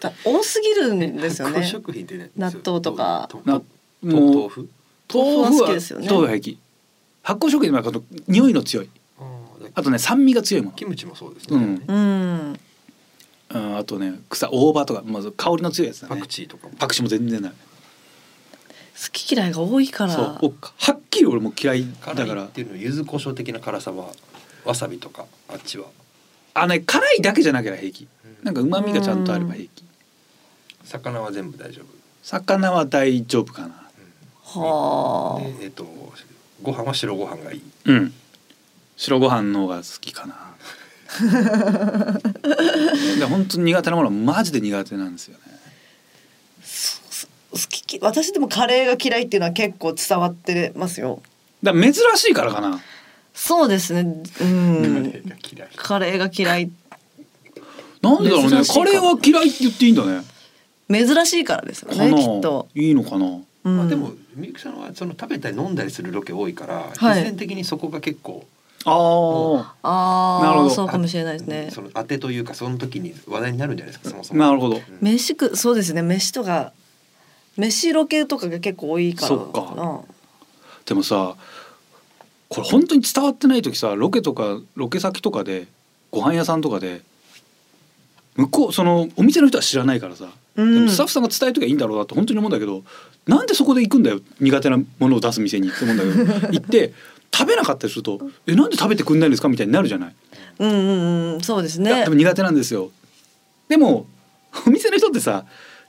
[0.01, 1.66] だ 多すぎるんですよ発酵ね。
[1.66, 3.31] 食品ってね納豆とか。
[3.44, 3.62] 豆。
[4.49, 4.68] 腐？
[5.12, 6.07] 豆腐は好きですよね。
[6.07, 6.59] 豆腐は平気
[7.23, 8.90] 発酵食品はあと匂いの強い。
[9.75, 10.77] あとね酸味が強いもの。
[10.77, 11.85] キムチもそうですね、うん。
[11.87, 11.99] う
[12.53, 12.61] ん。
[13.53, 16.75] うん、あとね草大葉とかまず香りの強いやつだパねクチーとかも。
[16.79, 17.53] パクチーも全然ない。
[17.53, 17.57] 好
[19.13, 20.13] き嫌いが多いから。
[20.13, 24.11] そうおはっきり俺も嫌いだ辛いからっていうの柚子胡椒的な辛さは
[24.65, 25.87] わさびとかあっちは。
[26.55, 28.09] あのね辛いだけじゃなければ平気。
[28.43, 29.85] なんか旨味がちゃんとあれば平気。
[30.85, 31.87] 魚は全部大丈夫。
[32.23, 33.69] 魚は大丈夫かな。
[34.45, 35.59] はあ。
[35.59, 35.87] でえっ、と
[36.63, 37.63] ご飯は白ご飯がいい。
[37.87, 38.15] うん。
[38.97, 40.35] 白ご飯の方が好きかな
[43.18, 45.42] で本当に苦手なものはマジで苦手なんですよね。
[47.53, 51.20] 好きき私でもカレーが嫌いっていうのは結構伝わってますよ。
[51.62, 52.81] だ珍しいからかな。
[53.35, 54.23] そうですね。
[54.40, 55.12] うん。
[55.77, 56.70] カレーが嫌い。
[58.03, 58.62] なんでだろうね。
[58.64, 60.23] カレーは嫌いって言っていいんだね。
[60.88, 63.27] 珍しいからですよねきっと、いいのかな。
[63.64, 63.77] うん。
[63.77, 67.14] まあでもみゆきさんはその食べたり飲んだりするロケ多いから、はい。
[67.18, 68.44] 必然的にそこが結構
[68.85, 70.71] あああなるほど。
[70.73, 71.71] あそうかもしれないですね。
[71.71, 74.40] その当てというかその時に話題になるんじゃないですかそもそも。
[74.40, 74.77] なるほど。
[74.77, 76.03] うん飯食そうですね。
[76.03, 76.73] 飯とか
[77.57, 79.29] 飯ロケとかが結構多いから。
[79.29, 80.05] そっか。
[80.87, 81.37] でもさ
[82.49, 85.69] これ本当に伝わってない時さロケとかロケ先とかで
[86.11, 87.03] ご飯屋さんとかで
[88.37, 90.88] 向こうそのお店の人は知らないからさ、うん。
[90.88, 92.83] スタッフさんが伝えときゃいいんだろうなって本当に思うんだけど
[93.27, 96.93] なんでそこで行くんだよ苦手なものを出す店にって思うんだけど 行って
[97.33, 100.14] 食べなかったりすると「えなんで食べてくんないんですか?」みたいになるじゃない。
[100.59, 102.05] うんうんうんそうですね。
[102.05, 102.90] でも苦手なんですよ。
[103.69, 104.07] でも
[104.66, 105.45] お店の人ってさ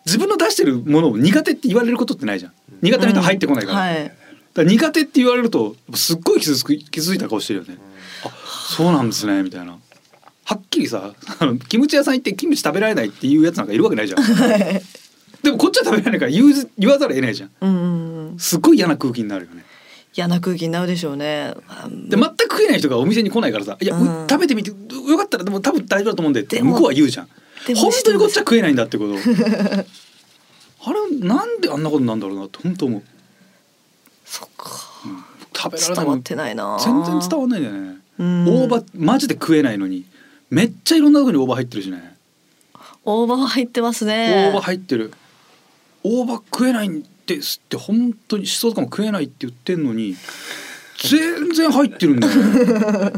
[0.05, 2.53] 自分の出してるものを苦手って言われることってないじゃん。
[2.81, 4.03] 苦手な人入ってこないから,、はい。
[4.05, 4.15] だか
[4.55, 7.77] ら苦手って言われるとすっごい傷つく傷ついた顔してるよね、
[8.23, 8.29] あ
[8.75, 9.77] そうなんですねみたいな。
[10.43, 14.23] はっきりさあのキムチ屋さん行ってキムチ食べられないっていうやつなんかいるわけないじゃん。
[15.43, 17.51] でもこっちは食べられないから言わざるを得ないじゃん。
[17.61, 18.39] うんうんうん。
[18.39, 19.63] すっごい嫌な空気になるよね
[20.13, 21.53] 嫌な空気になるでしょうね。
[21.67, 24.27] あで全く食えない人がお店に来ないからさ「いや、うん。
[24.29, 27.27] 食べてみてよかったらでも多分大丈夫だと思うんで」って向こうは言うじゃん。
[27.75, 29.15] 本当にこっちは食えないんだってこと。
[30.83, 33.01] あれなんであんなことなんだろうなって本当思う。
[34.25, 34.89] そっか。
[35.53, 36.77] 食べられない伝わってないな。
[36.83, 37.97] 全然伝わんないんだよね。
[38.19, 38.45] うん。
[38.45, 40.05] 大葉マジで食えないのに。
[40.49, 42.15] めっちゃいろんなとこに大葉入ってるしね。
[43.05, 44.51] 大葉は入ってますね。
[44.51, 45.13] 大葉入ってる。
[46.03, 47.03] 大葉食えない
[47.35, 50.15] んですって本当にしそとかも食えないって言ってんのに
[51.09, 53.11] 全然入ってるんだよね。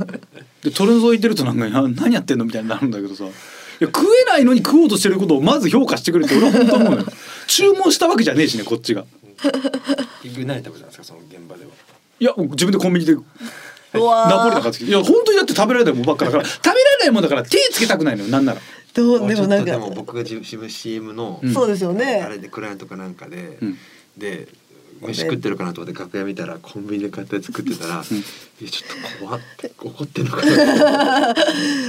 [0.63, 3.25] で取り除いてるとなんかな何やってんのみたいになるんだけどさ。
[3.25, 3.33] いや
[3.87, 7.05] 食えないのに食おうとしてることをまず評価してくれって俺は本当思うのよ。
[7.47, 9.03] 注文したわけじゃねえしねこっちが。
[10.45, 11.71] 何食べたんですかその現場では。
[12.19, 14.71] いや自分でコンビニでナポリタン買って。
[14.79, 16.45] きていや本当にだって食べられないもんばっかだから。
[16.45, 18.61] 食べられないもんだから手つけたくないのよなんなら。
[18.93, 19.71] どうでもなんか。
[19.71, 21.53] ちょっとでも僕が自分 CM の、うん。
[21.53, 23.77] そうですよあねれでクライアントかなんかで、うん
[24.17, 24.47] で
[25.01, 28.03] 飯食ってるかなと思って楽屋見たらコンビニで買ったやつ食ってたら、いや
[28.69, 31.35] ちょっと怖って怒ってんのかな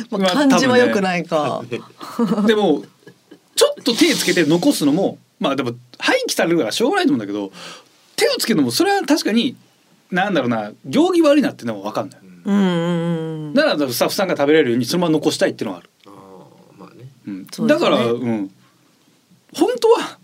[0.06, 1.80] と まあ感じは良くないか、思って。
[2.46, 2.84] でも
[3.54, 7.52] ちょっと手つけて残すのもまあでも廃棄されるからしょうがないと思うんだけど
[8.16, 9.56] 手をつけるのもそれは確かに
[10.10, 12.20] なんだろうな行儀悪いなっていうのは分かんない。
[12.44, 15.90] うんうんうんだからスタッフさんが食べれるようにそのまま残したいっていうのはある。
[16.06, 17.08] あーまあね。
[17.28, 18.50] うんだから、うん、
[19.54, 20.18] 本当は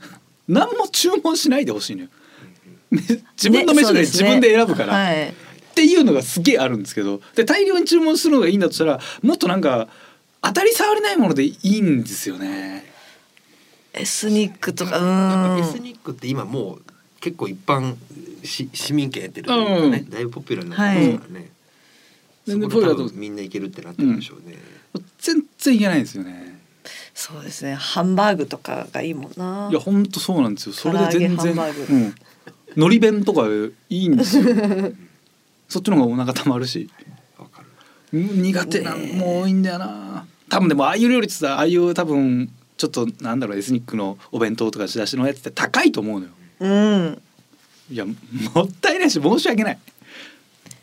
[0.51, 2.09] 何も注文しないでほしいのよ。
[3.37, 5.35] 自分の飯でねそうですね自分で選ぶから、はい
[5.71, 9.89] っていうのがすげえあるんですけどで大量に注文するのがいいんだとしたらもっとなんか
[10.43, 12.85] 当たり障りないものでいいんですよね。
[13.93, 16.83] エスニックとかエんスニックって今もう
[17.21, 17.95] 結構一般
[18.45, 21.51] し市民権やってるというかね、うんだいぶポピュラーになってますからね。
[22.47, 24.57] 全然そこで多ポピュラーだと分みんな行けるってなってるんでしょうね。
[25.19, 26.60] 全然いけないんですよね。
[27.15, 30.73] そうですねハンバーグとかがいいもんないや本当そうなんですよ。
[30.73, 32.15] それで全然うん
[32.77, 33.47] 海苔弁とか
[33.89, 34.45] いいんですよ。
[35.69, 36.89] そっちの方がお腹たまるし
[37.39, 37.63] わか
[38.13, 38.19] る。
[38.19, 40.27] うん苦手なも多いんだよな。
[40.49, 46.33] 多分でもああいう料理ってさああいう多分ちょっとなんだろうエスニックのお弁当とか仕出しのやつって高いと思うのよ。
[46.61, 47.23] うん
[47.91, 48.13] いやも
[48.63, 49.79] ったいないし申し訳ない。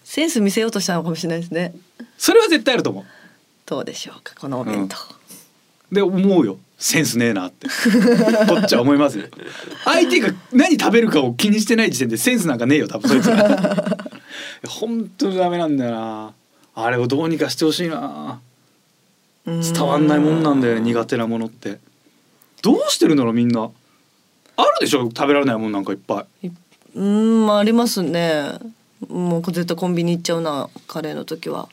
[0.04, 1.76] センス見せようとしたのかもしれないですね
[2.18, 3.06] それは絶対あると思う。
[3.66, 4.96] どうでしょうかこのお弁当、
[5.92, 6.58] で思うよ。
[6.78, 7.68] センスねえなって。
[8.48, 9.26] こっちは思いますよ。
[9.86, 13.98] 相手が何食べるかを気にしてない時点でセンスなんかねえよ多分そいつら
[14.68, 16.34] 本当にダメなんだよな。
[16.76, 18.40] あれをどうにかしてほしいな。
[19.46, 19.62] うん。
[19.62, 21.80] 伝わんないもんなんだよね苦手なものって。
[22.62, 23.70] どうしてるんだろうみんな。
[24.58, 26.52] あるでしょ食べられないもんなんかいっぱい。
[26.96, 28.52] うんありますね。
[29.08, 31.70] もう絶対コンビニ行っちゃうなカレーの時は。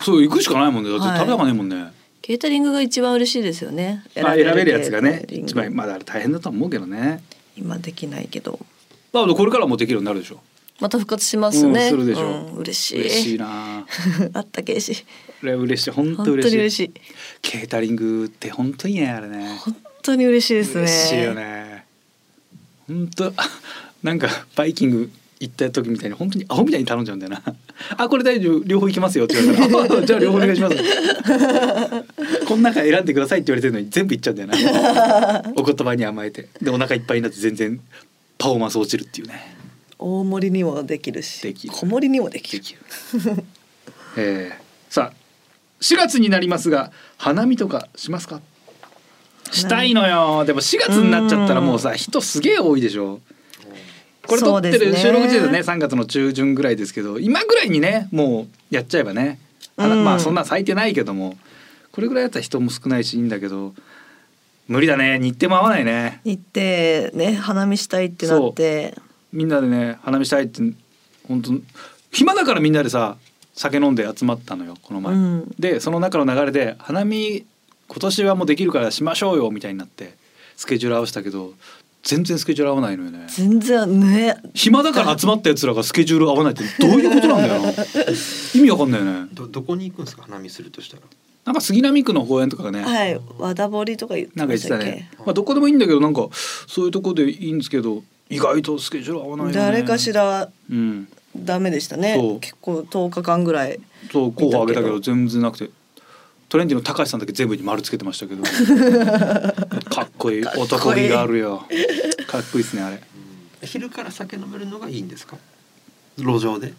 [0.00, 0.90] そう行くしかないもんね。
[0.90, 1.18] だってはい。
[1.18, 1.92] 食べたかねえもんね、
[2.26, 4.02] ケータリングが一番嬉しいですよね。
[4.20, 7.22] まあ選べるやつがね一番まだ大変だとは思うけどね。
[7.56, 8.58] 今できないけど。
[9.12, 10.40] だからこれからもできるようになるでしょ。
[10.80, 12.26] また復活しますね、うんするでしょ。
[12.26, 13.00] うん嬉しい。
[13.02, 13.86] 嬉しいな。
[14.34, 15.04] あったけし。
[15.40, 15.90] これ嬉しい。
[15.92, 16.56] 本当嬉しい。
[16.56, 16.92] に嬉しい。
[17.42, 19.58] ケータリングって本当いいねあれね。
[19.60, 20.80] 本当に嬉しいですね。
[20.80, 21.84] 嬉しいよね。
[22.88, 23.32] 本当
[24.02, 27.42] なんかバイキング行った時みたいに本当にアホみたいに頼んじゃうんだよな。
[27.98, 28.62] あこれ大丈夫。
[28.64, 30.76] 両方行きますよって言われたら あじゃあ両方お願いします。
[32.46, 35.52] この中選んでくださいって言われてるのに全部行っちゃうんだよな。
[35.56, 36.48] お言葉に甘えて。
[36.62, 37.78] でお腹いっぱいになって全然
[38.38, 39.56] パフォーマンス落ちるっていうね。
[39.98, 41.74] 大盛りにもできるしできる。
[41.74, 42.62] 小盛りにもできる。
[42.62, 42.80] できる。
[44.16, 45.26] えー、さあ
[45.82, 48.40] 4月になりますが花見とかしますか？
[49.52, 50.44] したいのよ。
[50.44, 53.20] でも4月になっちゃったらもうさ人すげえ多いでしょ
[54.26, 59.38] これ撮ってる収録時点でね3月の中旬ぐらいですけど今ぐらいにねもうやっちゃえばね、
[59.76, 60.04] あうん。
[60.04, 61.36] まあそんな咲いてないけども
[61.92, 63.72] これぐらいやったら人も少ないしいいんだけど
[64.68, 65.18] 無理だね。
[65.18, 66.20] 日程も合わないね。
[66.24, 68.94] 行ってね花見したいってなって。
[69.32, 70.62] みんなでね花見したいって
[71.28, 71.52] 本当
[72.10, 73.16] 暇だからみんなでさ
[73.54, 75.54] 酒飲んで集まったのよこの前、うん。
[75.58, 77.44] でその中の流れで花見
[77.88, 80.14] 今年はもうできるからしましょうよみたいになって
[80.56, 81.52] スケジュール合わせたけど
[82.06, 83.26] 全然スケジュール合わないのよね。
[83.28, 87.60] 全然ね暇だから集まったやつらがスケジュール合わないってどういうことなんだよ。
[87.60, 87.70] な
[88.54, 89.28] 意味わかんないよね。
[89.32, 90.22] どどこに行くんですか？
[90.22, 91.02] 花見するとしたら。
[91.44, 93.20] なんか杉並区の公園とかがね、はい。
[93.38, 94.84] 和田堀とか言ってなんかましたっけ？
[94.84, 99.58] 言ってたね、まあ、どこでもいいんだけどなんかそういうとこでいいんですけど意外とスケジュール合わないよね。
[99.58, 101.08] 誰かしらうん。
[101.36, 102.02] ダメでしたそう。
[102.02, 103.80] ね結構10日間ぐらい。
[104.12, 105.70] そう候補あげたけど見全然なくて
[106.48, 108.42] トレンディの高橋さんだけ全部に丸つけてましたけど。
[109.90, 110.42] かっこいい。
[110.42, 110.64] かっこいい。
[110.64, 111.64] 男気があるよ。
[112.28, 113.02] かっこいいですねあれ。
[113.62, 115.36] 昼から酒飲めるのがいいんですか？
[116.18, 116.72] 路上で。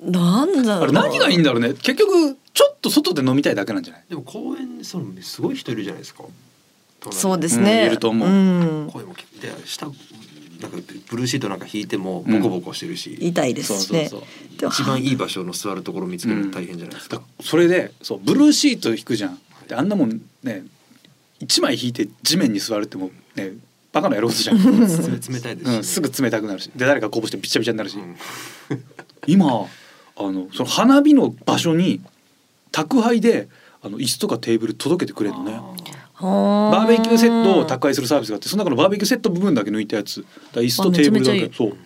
[0.00, 0.82] なんだろう。
[0.84, 1.74] あれ何がいいんだろうね。
[1.74, 4.04] 結局ちょっと外で飲みたいだけなんじゃない？
[4.08, 6.24] でも公園にそのすごい人いるじゃないですか。
[7.12, 8.28] そうでですね、うんいると思う。
[8.28, 8.90] うん。
[8.92, 9.86] 声もで下
[10.60, 10.76] なんか
[11.08, 14.10] ブルーシートなんか引いてもボコボコしてるし、痛いですしね
[14.58, 19.38] 一番いい場所の座るところ見つけるの大変じゃないですか、だそれでそうブルーシート引くじゃん。
[19.68, 20.64] であんなもんね
[21.38, 23.52] 一枚引いて地面に座るってもうね
[23.92, 26.70] バカなやることじゃん、冷冷たいですし、うん、すぐ冷たくなるし。
[26.76, 28.16] で誰かこぼしてびちゃびちゃになるし、うん。
[29.26, 29.46] 今
[30.16, 32.00] あのその花火の場所に
[32.72, 33.48] 宅配で
[33.82, 35.58] あの椅子とかテーブル届けてくれるのね
[36.20, 40.24] ババーベキューセットを宅配するサービスがあってその中のバーベキューセット部分だけ抜いたやつ。
[40.52, 41.50] だ椅子とテーブルだけ。
[41.54, 41.76] そう。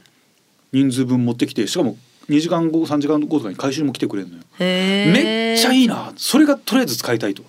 [0.73, 1.97] 人数分持ってきてしかも
[2.29, 4.43] 2時間後3時間後とかに回収にも来てくれるのよ。
[4.59, 6.13] めっちゃいいな。
[6.17, 7.43] それがとりあえず使いたいと。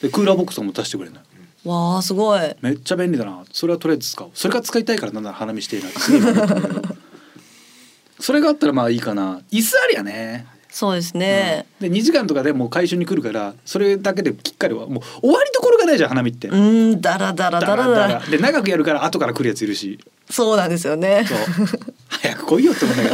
[0.00, 1.26] でクーラーボックスも出してくれるのよ。
[1.64, 2.40] わあすごい。
[2.62, 3.44] めっちゃ便利だな。
[3.52, 4.30] それはとりあえず使おう。
[4.34, 5.98] それが使いたいからなんなら花見してえなって
[8.20, 9.42] それがあったらまあいいかな。
[9.50, 16.48] 椅子ありゃねそうですね、で2時間とかでもう回収に来るからそれだけできっかりはもう終わりどころがないじゃん花見って。
[16.48, 19.98] うんだらだらだらだらで長くやるから後から来るやついるし。
[20.28, 21.24] そうなんですよね。
[21.26, 21.38] そう。
[22.10, 23.08] 早く来いよって思うんだけ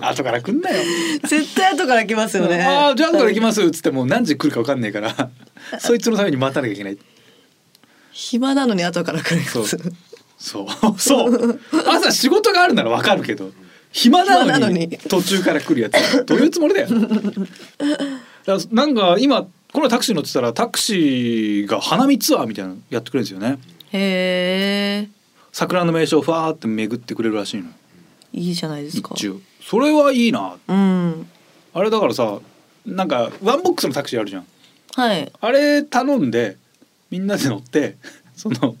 [0.00, 0.82] ど後から来んなよ。
[1.22, 2.64] 絶対後から来ますよね。
[2.64, 5.30] ああじゃあ後から来ますっつっても何時来るか分かんないから
[5.78, 6.98] そいつのために待たなきゃいけない。
[8.10, 9.66] 暇なのに後から来るそう。
[10.98, 11.60] そう。
[11.86, 13.52] 朝仕事があるなら分かるけど
[13.92, 14.86] 暇なののに。
[14.86, 16.24] に途中から来るやつ。
[16.24, 16.88] どういうつもりだよ。
[16.88, 17.18] だか
[18.46, 23.58] らなんか今このタクシー乗ってたらタクシーが花見ツアーみたいなのやってくれるんですよね。
[23.92, 25.08] へえ
[25.52, 27.70] 桜の名所をファーって巡ってくれるらしいの。
[28.32, 29.14] いいじゃないですか。
[29.60, 30.56] それはいいな。
[30.68, 31.26] うん。
[31.74, 32.38] あれだからさ
[32.86, 34.46] なんかワンボックスのタクシーあるじゃん。
[34.94, 35.32] はい。
[35.40, 36.56] あれ頼んで
[37.10, 37.96] みんなで乗って
[38.36, 38.76] その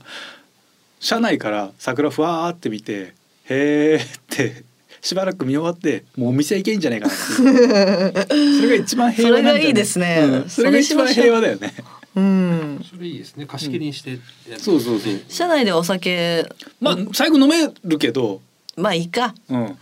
[1.00, 4.64] 車内から桜ふわーって見てへーって
[5.00, 8.60] しばらく見終わってもうお店行けんじゃないかなっていう。
[8.60, 10.20] それが一番平和なんじゃないそれがいいですね。
[10.22, 10.48] うん。
[10.50, 11.74] それが一番平和だよね。
[12.16, 12.84] うん。
[12.88, 13.46] それいいですね。
[13.46, 14.16] 貸し切りにしてや
[14.56, 15.20] る、そうそうそう。
[15.28, 16.44] 車内でお酒。
[16.80, 18.40] まあ最後飲めるけど。
[18.76, 19.34] まあいいか。
[19.48, 19.78] うん、うん。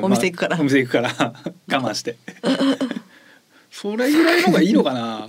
[0.04, 0.56] お店行くから。
[0.56, 1.10] まあお店行くから。
[1.18, 2.16] 我慢して。
[3.70, 5.28] それぐらいの方がいいのかな。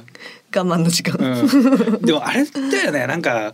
[0.56, 3.08] 我慢の時間、うん、でもあれだよね。
[3.08, 3.54] なんか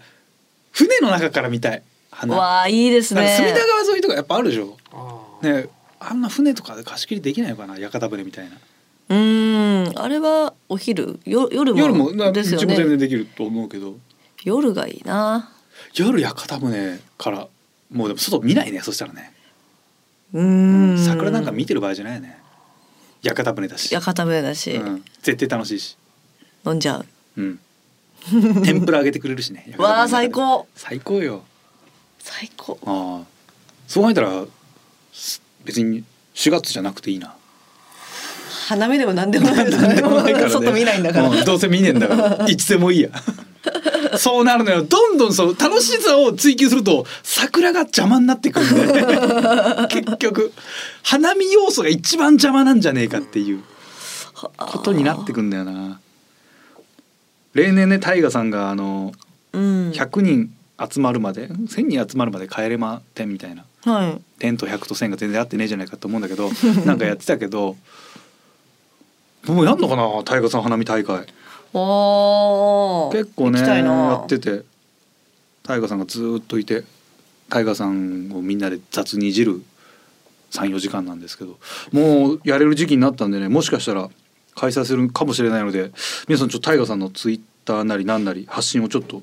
[0.72, 1.82] 船の中から見たい。
[2.12, 2.36] 花。
[2.36, 3.36] わあいいですね。
[3.38, 4.78] 隅田川沿いとかやっぱあるでしょ？
[4.92, 5.68] ああね
[6.00, 7.78] あんな船とかで貸し切りできないのかな？
[7.78, 8.58] 屋形船みたいな。
[9.10, 10.00] うーん。
[10.00, 11.20] あれはお昼？
[11.26, 12.12] よ夜も夜も？
[12.12, 13.96] なですようちも全ね然できると思うけど。
[14.44, 15.52] 夜がいいな。
[15.96, 17.48] 夜屋形船から
[17.92, 19.34] もうでも外見ないねそしたらね。
[20.34, 20.98] うーん。
[20.98, 22.38] 桜なんか見てる場合じゃないよね。
[23.22, 25.96] 屋形船だし、屋形船だし、うん、絶対楽しいし。
[26.66, 27.06] 飲んじゃう。
[27.38, 27.60] うん。
[28.64, 31.22] 天ぷら揚げてくれるしね わあ最高最高。
[31.22, 31.44] よ
[32.20, 32.80] 最高。
[32.86, 33.28] ああ。
[33.88, 34.48] そう考えたらす
[35.65, 36.04] 別に
[36.36, 37.36] 4月じゃなくていいな。
[38.67, 40.50] 花見でも何でもないなんでもないからね。
[40.52, 42.50] 外見ないんだから、うんどうせ見ねえんだから。
[42.50, 43.10] いつでもいいや。
[44.17, 44.84] そうなるのよ。
[44.84, 49.06] どんどんその楽しさを追求すると桜が邪魔になってくるんで
[49.89, 50.54] 結局。
[51.04, 53.62] 花見要素が一番邪魔なんじゃねえかっていう。
[54.58, 56.00] ことになってくんだよな。
[57.54, 59.12] 例年ね大河さんがあの
[59.54, 59.91] うん。
[59.91, 60.54] 100人
[60.89, 63.65] 集まるまで1,000人集まるまで帰れま点みたいな。
[63.84, 64.22] はい。
[64.39, 66.50] 点と100と1000が全然合ってねえじゃないかと思うんだけど
[66.86, 67.76] なんかやってたけど
[69.46, 70.04] もうやんのかな？
[70.24, 71.26] 大河さん花見大会。
[71.74, 73.12] おー。
[73.12, 74.63] 結構ねやってて。
[75.63, 76.84] 大河さんがずーっといて
[77.50, 79.62] 大河さんをみんなで雑にいじる
[80.52, 81.60] 34時間なんですけど
[81.91, 84.10] もうやれる時期になったんでねもしかしたら
[84.56, 85.91] 開催するかもしれないので
[86.28, 89.22] 皆さんちょっとタイガーさんのツイッターなりなんなり発信をちょっと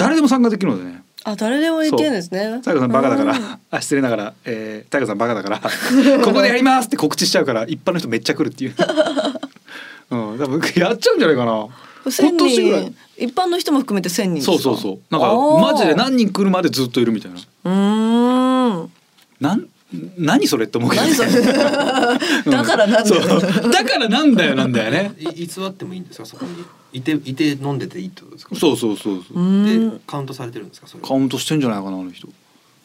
[0.00, 1.02] 誰でも参加できるのでね。
[1.22, 2.60] あ誰でもいけるんですね。
[2.64, 3.28] タイさんバカだかうん。
[3.28, 5.58] らあ失礼ながら、えー、タイさんバカだから。
[6.24, 8.74] ここでやりますって告知しちゃうから一般の人めっちゃ来るっていう。
[10.10, 11.66] うん、多分やっちゃうんじゃないかな。
[12.10, 12.82] 千今年ぐらい。
[12.82, 12.94] 人
[13.26, 14.52] 一般の人も含めて千人ですか？
[14.52, 14.98] そうそうそう。
[15.10, 17.38] なんかマジで何人来るまでずっといるみたいな。
[17.64, 18.90] うーん。
[19.40, 19.66] なん
[20.16, 21.10] 何それって思うけど、ね。
[22.46, 23.40] だからなんだよ。
[23.70, 25.12] だからなんだよなんだよね。
[25.18, 26.26] い偽ってもいいんですか？
[26.26, 26.52] そこに
[26.92, 28.54] いていて飲んでていいってことですか？
[28.54, 29.64] そうそうそうそう。
[29.64, 30.86] でカウントされてるんですか？
[30.86, 31.02] それ。
[31.02, 32.28] カウントしてんじゃないかなあの人。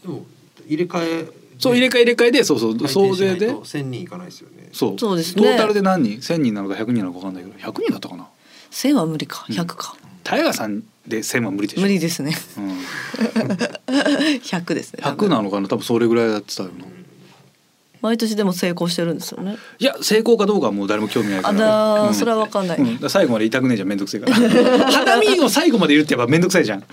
[0.01, 0.25] でも
[0.67, 1.27] 入れ替え
[1.59, 2.87] そう入れ替え入れ替えでそうそう。
[2.87, 3.55] 総勢で。
[3.63, 4.69] 千人いかないですよね。
[4.73, 4.99] そう。
[4.99, 5.43] そうですね。
[5.43, 6.21] トータルで何人？
[6.21, 7.57] 千人なのか百人なのかわかんないけど。
[7.59, 8.27] 百人だったかな？
[8.71, 9.45] 千は無理か。
[9.49, 11.81] 百か、タイガーさんで千は無理でしょ。
[11.81, 12.35] 無理ですね。
[12.57, 12.79] うん。
[14.41, 14.99] 百ですね。
[15.03, 15.67] 百なのかな？
[15.67, 16.85] 多分それぐらいやってたよな。
[18.01, 19.57] 毎年でも成功してるんですよね。
[19.79, 21.55] いや成功かどうかはもう誰も興味ないから。
[21.55, 22.13] あだーうん。
[22.13, 23.87] それは分かんない、うん、だから最後まで痛くねえじゃん。
[23.87, 24.35] めんどくせえから。
[24.91, 26.83] 花見を最後までいるってやっぱめんどくさいじゃん、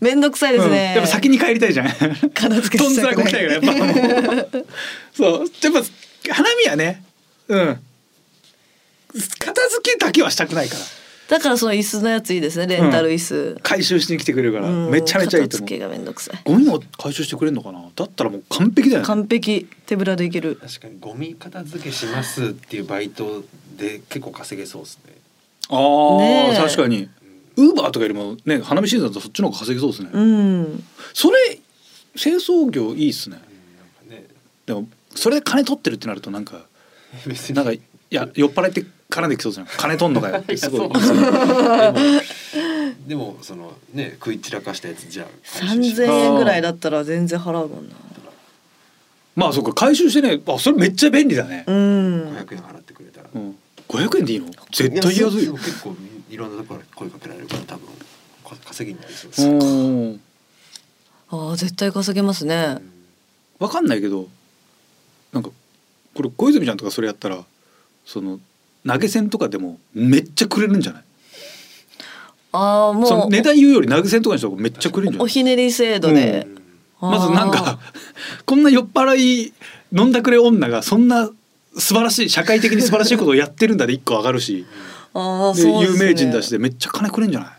[0.00, 0.76] めんどくさいですね、うん。
[0.96, 1.88] やっぱ先に帰りたいじゃん。
[2.34, 4.66] 片付けとんずらこきたいからやっぱもう。
[5.14, 5.38] そう。
[5.40, 5.84] やっ
[6.26, 7.02] ぱ花見はね
[7.48, 7.80] うん。
[9.38, 10.80] 片付けだけはしたくないから
[11.28, 14.68] だからその椅子のやついいですねレンタル椅子、回収しに来てくれるから。
[14.68, 14.90] うん。
[14.90, 15.68] めちゃめちゃいいと思う。
[15.68, 16.40] 片付けがめんどくさい。
[16.44, 17.84] ゴミを回収してくれるのかな？
[17.94, 19.06] だったらもう完璧だよね。
[19.06, 19.68] 完璧。
[19.86, 20.56] 手ぶらでいける。
[20.56, 23.44] 確かにゴミ片付けしますっていうバイト
[23.76, 25.12] で結構稼げそうですね。
[25.68, 26.56] ああ、ねえ。
[26.56, 27.10] 確かに。
[27.56, 30.84] ウーバーとかよりもね花見シーズンだとそっちの方が稼げそうですね、うん。
[31.12, 31.58] それ
[32.14, 33.38] 清掃業いいっすね。
[34.04, 34.24] うんね。
[34.64, 36.66] でもそれで金取ってるってなるとなんか
[37.26, 37.56] 別に。
[37.56, 39.66] なんかいや酔っ払って絡んできそうじゃん。
[39.66, 40.38] 金取んのかよ。
[40.40, 40.90] ってすごい。
[43.06, 45.26] でも そのね食い散らかしたやつじゃあ
[45.58, 47.94] 回収し3000円ぐらいだったら全然払うもんな。
[49.34, 49.72] まあそっか。
[49.72, 51.64] 回収してねあそれめっちゃ便利だね。
[51.66, 51.74] う、ん。
[52.36, 53.28] 500円払ってくれたら。
[53.34, 53.56] うん、
[53.88, 54.46] 500円でいいの？
[54.72, 55.54] 絶対安いよ。
[55.54, 55.94] 結構
[56.28, 57.88] いろんなところから声かけられるから多分
[58.44, 60.20] こ稼ぎになりそうです、うん。
[61.30, 62.78] ああ絶対稼げますね。
[63.58, 64.28] わかんないけど
[65.32, 65.50] なんか
[66.14, 67.44] これ小泉ちゃんとかそれやったら
[68.04, 68.40] その
[68.86, 71.02] 投げ銭とかでもめっちゃくれるんじゃない？
[72.52, 73.10] ああそもう。
[73.24, 75.24] の値段言うより投げ銭とかにした方がめっちゃくれるんじゃない？
[75.24, 76.46] おひねり制度で、
[77.00, 77.78] まずなんか
[78.44, 79.52] こんな酔っ払い
[79.96, 81.26] 飲んだくれ女がそんな
[81.76, 84.58] 素晴らしい社会的に素晴らしいことをやってるんだで一個上がるし。
[84.58, 84.66] で
[85.14, 86.04] あーそうですね。
[86.06, 87.50] 有名人だしでめっちゃ金くれんじゃない？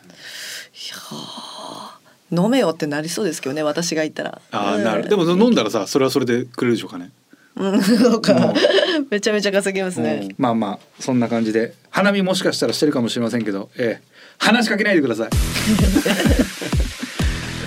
[2.32, 4.42] 飲めよってなりそうですけどね私が言ったら。
[4.52, 5.10] あーなる。
[5.10, 7.12] でも飲んだらさそれはそれでくれるでしょうかね
[7.56, 8.54] うんそうか
[9.10, 10.36] めちゃめちゃ稼げますね、うん。
[10.38, 11.74] まあまあそんな感じで。
[11.92, 14.08] 花見もしかしたらしてるかもしれませんけど、ええ、
[14.38, 15.30] 話しかけないでください。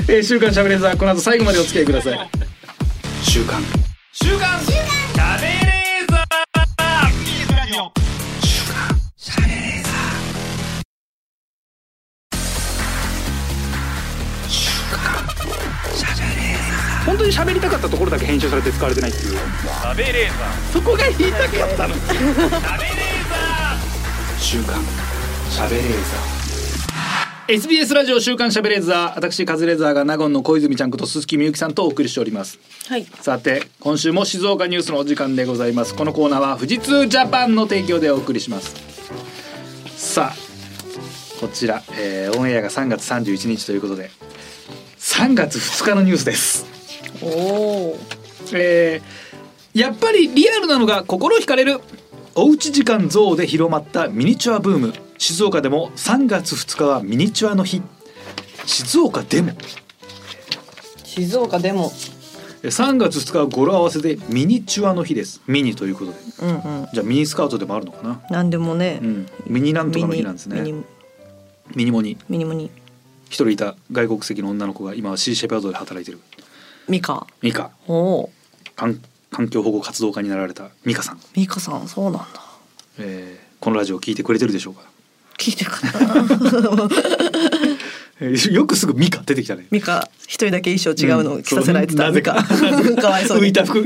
[0.09, 2.31] えー、週刊しゃべれーザーこの後最後までお付き合いください。
[3.23, 3.63] 週刊。
[4.13, 4.61] 週刊。
[4.61, 5.12] しゃ
[17.07, 19.39] 本当に喋りたかったところだけ編集されて使われてないっていう。
[20.73, 21.95] そこが言いたかったの。
[24.39, 24.83] 週刊
[25.51, 25.87] しゃべれー。
[25.89, 29.15] ザー SBS ラジオ週刊しゃべれーザー。
[29.17, 32.59] 私カズレーザーが納言の小泉ちゃんこと鈴木みゆきさんとお送りしております。
[32.89, 33.07] はい。
[33.21, 35.95] さて今週も静岡ニュースのお時間でございます。
[35.95, 38.75] このコーナーは富士通ジャパンの提供でお送りします。
[39.97, 40.37] さあ
[41.41, 44.11] こちら、えーオンエアが3月31日ということで
[44.99, 46.67] 3月2日のニュースです
[47.21, 47.99] おお
[48.53, 49.23] えー
[49.79, 51.81] やっぱりリアルなのが心惹かれる。
[52.35, 54.93] おうち時間増で広まったミニチュアブーム。
[55.17, 57.81] 静岡でも3月2日はミニチュアの日。
[58.67, 59.53] 静岡でも。
[61.05, 61.91] 静岡でも。
[62.63, 65.41] えー3月2日は語呂合わせでミニチュアの日です。
[65.47, 66.19] ミニということで。
[66.43, 66.53] うんう
[66.85, 66.89] ん。
[66.93, 68.21] じゃあミニスカートでもあるのかな。
[68.31, 69.27] なんでもね、うん。
[69.47, 70.61] ミニなんとかの日なんですね。
[70.61, 70.85] ミニ。
[71.75, 72.19] ミニモニ。
[72.29, 72.71] ミニモニ。
[73.29, 76.21] 一人いた外国籍の女の子が今はシーシェパードで働いてる
[76.89, 77.27] ミカ。
[77.43, 77.71] ミカ。
[77.87, 78.31] おお。
[78.77, 82.27] 環環境保護活動家になられたミカさん、ミカさんそうなんだ。
[82.99, 84.83] えーこのラジオ聞いてくれてるでしょうか？
[85.39, 86.89] 聞いてるかな
[88.21, 89.67] えーよくすぐミカ出てきたね。
[89.71, 92.33] ミカ一人だけ衣装違うのを着させられてた、うんなぜか。
[93.09, 93.45] わいそうに。
[93.47, 93.85] 浮いた服。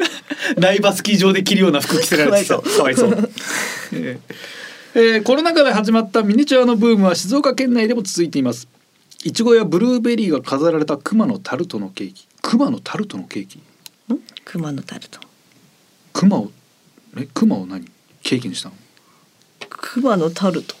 [0.60, 2.58] ライバスキー場で着るような服着せられてた。
[2.60, 3.10] かわいそう。
[3.92, 4.34] えー
[4.94, 8.66] えーコロナ禍で始まったミニチュアのブームは静岡県内でも続いています
[9.26, 12.28] いちごやブルーベリーが飾られた熊のタルトのケーキ。
[12.42, 13.58] 熊のタルトのケーキ？
[13.58, 13.62] ん
[14.44, 15.18] 熊のタルト。
[16.12, 16.52] 熊を
[17.18, 17.90] え熊を何？
[18.22, 18.76] ケーキにしたの？
[19.68, 20.76] 熊のタルト？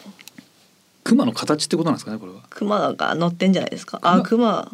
[1.02, 2.42] 熊の形ってことなんですかねこれは。
[2.48, 3.98] 熊が乗ってんじゃないですか？
[4.00, 4.70] あ熊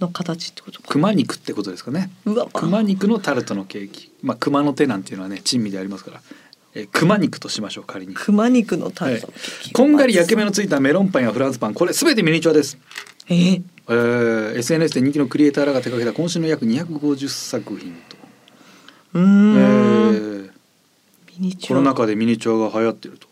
[0.00, 0.88] の形ってことか。
[0.88, 2.10] 熊肉ってことですかね。
[2.24, 2.48] うわ。
[2.52, 4.12] 熊肉のタルトのケーキ。
[4.24, 6.20] まあ熊の手なんていうのはね珍味でありますから
[6.74, 8.14] えー熊肉としましょう仮に。
[8.14, 9.20] 熊肉のタル。
[9.20, 9.32] ト、
[9.72, 11.74] こんがり焼け目のついたメロンパンやフランスパン。
[11.74, 12.78] これすべてミニチュアです、
[13.28, 18.16] えー、えー SNS で人気のクリエイターらが手掛けた今週の約250作品と、
[19.14, 20.50] うーえん、ー。
[21.40, 21.68] ミニチュア。
[21.68, 23.28] コロナ禍でミニチュアが流行ってると。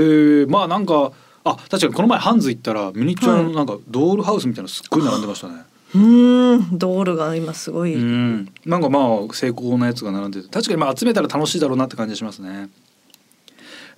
[0.00, 1.12] へえまあなんか
[1.44, 5.62] あ確かにこの前ハンズ行ったらミニチュアのなんかドールハウスみたいなのすっごい並んでましたね、
[5.94, 8.52] うーんドールが今すごい、うん。
[8.66, 10.48] なんかまあ成功なやつが並んでて。
[10.48, 12.68] 確かにまあ集めたら楽しいだろうなって感じがしますね。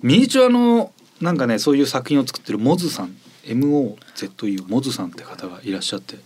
[0.01, 3.15] ミニチュアのなんかねそういう作品を作ってるモズさん。
[3.45, 6.17] MOZU モズさんって方がいらっしゃって。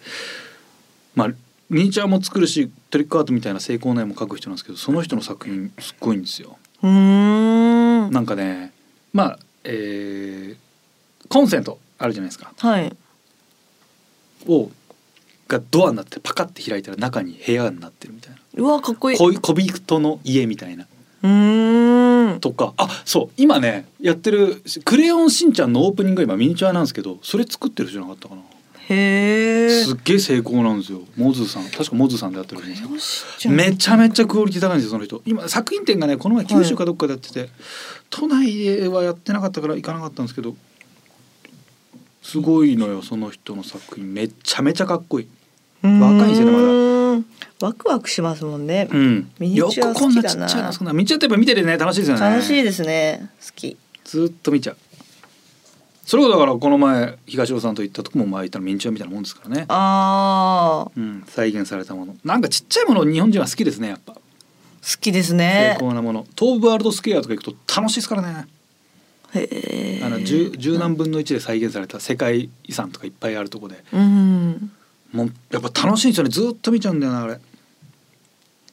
[1.16, 1.28] まあ
[1.70, 6.58] ミニチュアも作るしトリックアートみたいな成功な絵も描く人なんですけどその人の作品すっごいんですよ。
[6.84, 6.90] うー
[8.10, 8.12] ん。
[8.12, 8.74] なんかね
[9.14, 10.72] まあえー
[11.30, 12.52] コンセントあるじゃないですか。
[12.58, 12.94] はい。
[14.48, 14.70] を
[15.52, 18.38] がドアになってパカッて開いたら中に部屋になってるみたいな。
[18.56, 19.18] うわかっこいい。
[19.18, 20.86] 恋小人の家みたいな。
[21.24, 22.39] うーん。
[22.39, 22.74] とか。
[22.78, 23.30] あそう。
[23.38, 28.41] 今ねやってる「クレヨンしんちゃん」のオープニングが今ミニチュアなんですけどそれ作ってる人じゃなかったかな。
[28.89, 31.02] へえすっげえ成功なんですよ。
[31.16, 31.66] モズさん。
[31.66, 35.22] 確かモズさんでやってるんですめちゃめちゃクオリティ高いんですよその人。
[35.26, 37.49] 今作品展がねこの前九州かどっかでやってて、
[38.10, 40.56] 都内ではやってなかったから行かなかったんですけど
[42.22, 44.14] すごいのよその人の作品。
[44.14, 45.28] めちゃめちゃかっこいい
[45.82, 46.68] 若いんですよねまだ
[47.62, 49.32] だワクワクしますもんね、うん。
[49.40, 50.24] ミニチュアよくこんな。
[50.24, 52.22] ち好きだなっちゃいのそんなミニチュアってやっぱ見ててね楽しいですよね。
[52.22, 53.30] 楽しいですね。
[53.46, 53.78] 好き。
[54.04, 54.78] ずっと見ちゃう。
[56.04, 59.66] それこそだからこの前東尾さんと行ったとこも前行ったらミニチュアみたいなもんですからね。
[59.68, 61.00] あー。
[61.00, 61.24] うん。
[61.28, 62.16] 再現されたもの。
[62.24, 64.14] なんかちっちゃいもの日本人は好きですねやっぱ。
[64.14, 64.20] 好
[65.00, 66.26] きです成ね功なもの。
[66.36, 68.48] 東武ワールドスクエアとか行くと楽しいですからね。
[69.36, 73.84] へえあの十十何分の一で再現された世界遺産とかいっぱいあるとこで。
[73.94, 74.72] うん
[75.12, 76.30] もうやっぱ楽しいんですよね。
[76.30, 77.39] ずっと見ちゃうんだよなあれ。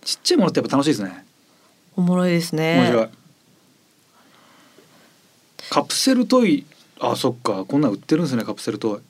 [0.02, 1.24] ちっちゃいものってやっぱ楽しいですね。
[1.96, 2.76] おもろいですね。
[2.78, 3.08] 面白い。
[5.70, 6.64] カプセルトイ。
[7.00, 7.64] あそっか。
[7.64, 9.00] こんなん売ってるんですねカプセルトイ。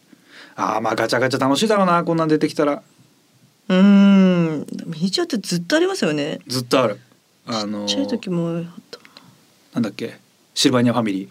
[0.56, 2.82] あーまあガチャガチャ楽しいだろうなこんなん出てきたら。
[3.68, 4.66] うん。
[4.86, 6.40] ミニチってずっとありますよね。
[6.46, 6.98] ずっとある。
[7.46, 8.64] あのちっちゃい時も。
[9.74, 10.18] なんだっけ？
[10.54, 11.28] シルバニアファミリ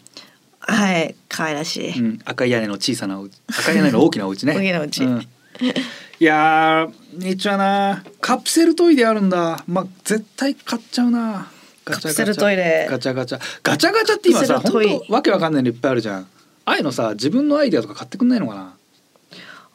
[0.59, 3.33] はい可愛らしい、ー、うん、赤い屋根の小さなお家。
[3.47, 4.53] 赤い屋根の大きなお家ね。
[4.57, 5.03] 大きなお家。
[5.03, 5.27] うん
[6.19, 9.63] いやーミニチュアなカプセルトイであるんだ。
[9.67, 11.47] まあ絶対買っちゃうな。
[11.85, 12.09] ガチャガチャ。
[12.09, 12.87] カプセルトイレ。
[12.89, 13.39] ガチャガチャ。
[13.63, 16.21] ガチャガチャって今さ本当わけわかんないのいっぱいあるじゃん。
[16.21, 16.27] あ
[16.71, 18.73] あいうのさ自分のアイデアとか買ってくんないのかな？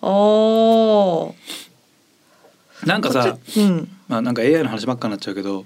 [0.03, 2.87] おー。
[2.87, 3.89] なんかさうん。
[4.09, 5.65] まあなんか AI の話ばっかになっちゃうけど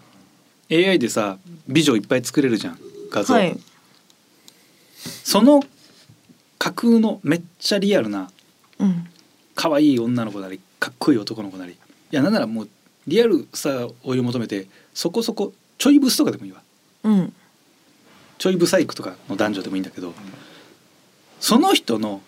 [0.71, 1.39] AI でさ
[1.69, 2.79] 美女いっぱい作れるじゃん。
[3.11, 3.59] 画像、はい。
[5.25, 5.63] その
[6.59, 8.31] 架空のめっちゃリアルな
[8.79, 9.09] うん
[9.57, 11.73] 可愛い女の子なりかっこいい男の子なり。
[11.73, 11.77] い
[12.13, 12.69] やなんならもう
[13.09, 16.63] リアルさを追い求めてそこそこちょいブスとかでもいいわ。
[17.03, 17.33] うん。
[18.39, 20.13] ちょいブサイクとかの男女でもいいんだけど
[21.41, 22.21] その人の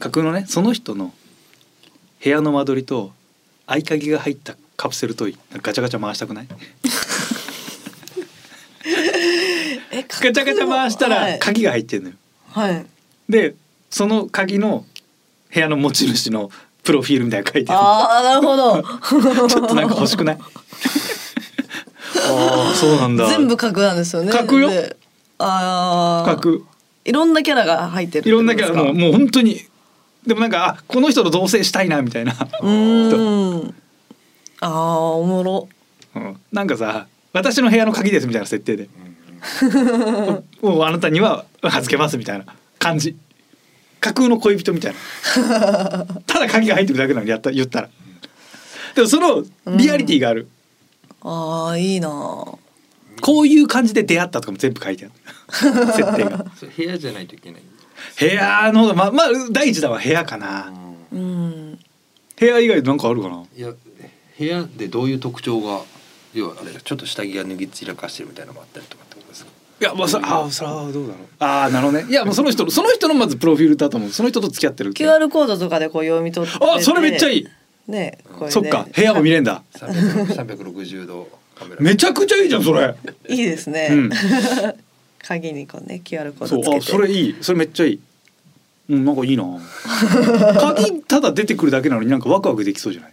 [0.00, 1.14] 架空のねその人の
[2.22, 3.12] 部屋の間取りと
[3.66, 6.48] 合鍵が入ったカプセルトイガチャガチャ回したくない？
[9.92, 11.32] えガチャガチャ回したはい。
[11.34, 12.16] ら鍵が入ってんのよ。
[12.48, 12.86] はい。
[13.28, 13.54] で
[13.90, 14.84] その鍵の
[15.52, 16.50] 部屋の持ち主の
[16.82, 18.76] プロフィールみたいなの書いてあああなるほど。
[18.76, 18.82] る
[19.48, 20.38] ちょっとなんか欲しくない？
[22.30, 23.26] ああそうなんだ。
[23.28, 24.32] 全部角なんですよね。
[24.32, 24.70] 角よ？
[24.70, 24.96] で
[25.38, 26.62] ああ角
[27.04, 29.60] いろんなキャラが入ってるいろんなキャラもううもう本当に
[30.26, 33.74] でもなんかあこの人と同棲したいなみたいな、ーん。
[34.60, 35.68] ああおもろ。
[36.14, 36.36] うん。
[36.52, 38.88] なんかさ私の部屋の鍵ですみたいな設定で。
[40.60, 42.44] もうあなたには預けますみたいな
[42.78, 43.16] 感じ
[44.00, 44.94] 架空の恋人みたい
[45.36, 46.06] な。
[46.26, 47.90] ただ鍵が入ってるだけなのにやった言ったら。
[48.94, 49.44] でもその
[49.76, 50.48] リアリティがある、
[51.22, 52.08] ああいいな。
[52.08, 55.14] こういう感じで出会ったとかも全部書いてある。
[55.92, 56.46] 設定が。
[56.76, 57.62] 部屋じゃないといけない。
[58.18, 60.72] 部屋のまあまあ第一弾は部屋かな。
[61.12, 61.78] うん。
[62.38, 63.44] 部屋以外で何かあるかな？
[63.54, 63.72] いや
[64.38, 65.82] 部屋でどういう特徴が
[66.32, 69.04] 要はあれちょっと下着が脱ぎ散らかしてるみたいなのもあったりとか。
[69.80, 71.26] いやまあそあそれはどうだろう。
[71.38, 72.06] ああなるほどね。
[72.08, 74.10] いやもうその人のその人のまずプロフィールだと思う。
[74.10, 75.02] その人と付き合ってるって。
[75.04, 77.48] QR コードとかでこう読み取ってあそれめっちゃいい。
[77.88, 78.50] ねこれね。
[78.52, 79.62] そっか部屋も見れんだ。
[79.74, 81.80] 三百六十度カメラ。
[81.80, 82.94] めちゃくちゃいいじゃんそれ。
[83.28, 84.10] いいですね、うん。
[85.26, 86.92] 鍵にこうね QR コーそうドつけて。
[86.92, 87.36] あそれいい。
[87.40, 88.00] それめっちゃいい。
[88.90, 89.44] うんなんかいいな。
[90.60, 93.12] 鍵ただ出てくるだけなのになんかワクワクできそうじゃない？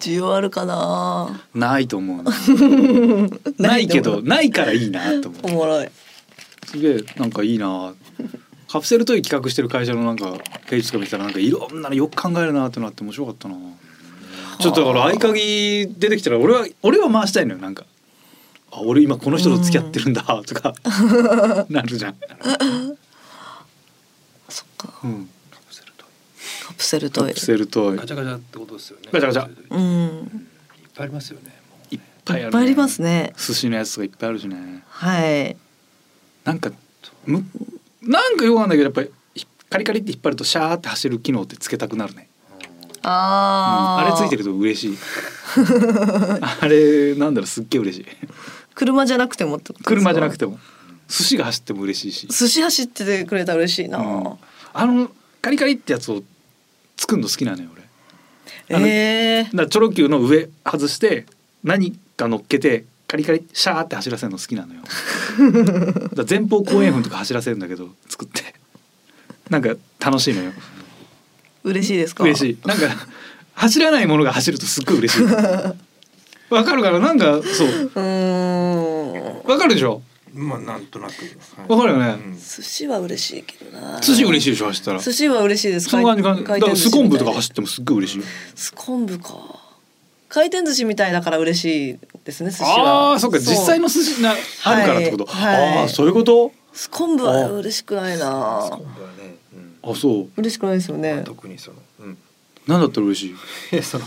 [0.00, 1.40] 需要あるかな？
[1.54, 2.32] ないと思うな。
[3.58, 5.40] ないけどないからいいなと思う。
[5.44, 5.88] おもろい。
[6.66, 7.94] すげえなんかいいな。
[8.68, 10.32] カプセルトイ企画してる会社のなんか
[10.68, 13.54] ページとか見たらなんかいろんなのよく考えるなってなって面白かったな。
[14.58, 17.84] ちょっとだから合鍵出てきたら俺は俺は回したいのよなんか。
[18.72, 20.74] あ俺今この人と付き合ってるんだとか。
[21.70, 22.16] なるじゃん、
[24.48, 24.92] そっか。
[25.04, 25.30] うん、
[26.76, 29.08] プセルトイカプセルトイイガチャガチャってことですよね。
[29.12, 29.48] ガチャガチャ。
[29.48, 30.48] いっうん
[30.94, 31.54] ぱいありますよね。
[31.90, 33.32] いっぱいある、いっぱいありますね。
[33.36, 34.82] 寿司のやつとかいっぱいあるしね。
[34.88, 35.56] はい。
[36.44, 36.70] なんか
[37.24, 37.44] む
[38.02, 42.58] なんかよくわかんないけどやっぱりひカリカリって引っ張るとシャーって走る機能ってつけたくなるね、うん。
[43.04, 44.98] あれついてると嬉しい。
[46.60, 48.06] あれなんだろうすっげえ嬉しい。
[48.74, 49.90] 車じゃなくてもってことですか？
[49.94, 50.58] 車じゃなくても。
[51.08, 54.38] 寿司が走っても嬉しいし、寿司走っててくれたら嬉しいな、うん。
[54.72, 55.10] あの
[55.40, 56.22] カリカリってやつを
[56.96, 57.82] 作るの好きなのよ俺。
[58.68, 61.26] えだからチョロ Q の上外して
[61.62, 64.80] 何か乗っけてカリカリシャーって走らせるの好きなのよ。
[66.14, 68.54] だ前方後円墳とか走らせるんだけど作って。
[69.50, 70.50] なんか楽しいのよ。
[70.52, 72.24] ー、嬉しいですか？
[72.24, 72.58] 嬉しい。
[72.66, 72.88] なんか
[73.54, 75.24] 走らないものが走るとすっごい嬉しい。
[76.50, 79.48] わかるからなんかそう。
[79.48, 80.02] わかるでしょ？
[80.36, 81.12] まあなんとなく。
[81.72, 82.08] わかるよね。
[82.10, 82.34] うん。
[82.34, 84.00] 寿司は嬉しいけどな。
[84.00, 84.98] 寿司嬉しいでしょ走ったら。
[85.00, 85.88] 寿司は嬉しいです。
[85.88, 88.24] その感じ感じだ回からスコンブとか走ってもすっごい嬉しいよ。
[88.54, 89.34] スコンブか。
[90.28, 93.12] 回転寿司みたいだから嬉しいですね寿司あは。
[93.12, 93.38] あーそっか。
[93.38, 96.52] 実際の寿司なあるからってこと、ああそういうこと？
[96.72, 98.66] スコンブは嬉しくないな。
[98.68, 99.90] 昆布はね、うん。
[99.90, 100.28] あそう。
[100.36, 101.22] 嬉しくないですよね。
[101.24, 102.18] 特にその、うん、
[102.66, 103.34] なんだったら嬉しい？
[103.72, 104.04] えその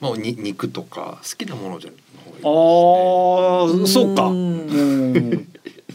[0.00, 1.96] まあに肉とか好きなものじゃね。
[2.38, 4.26] ああそうか。
[4.26, 5.48] ううん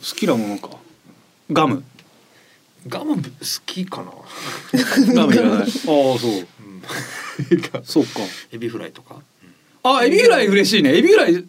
[0.10, 0.70] 好きなものか？
[1.52, 1.84] ガム。
[2.88, 3.22] ガム好
[3.66, 4.12] きかな、
[5.14, 5.60] ガムいらない。
[5.60, 5.88] ああそう。
[5.90, 8.22] うん、そうか。
[8.54, 9.22] エビフライとか、
[9.84, 10.96] あエビフライ嬉しいね。
[10.96, 11.44] エビフライ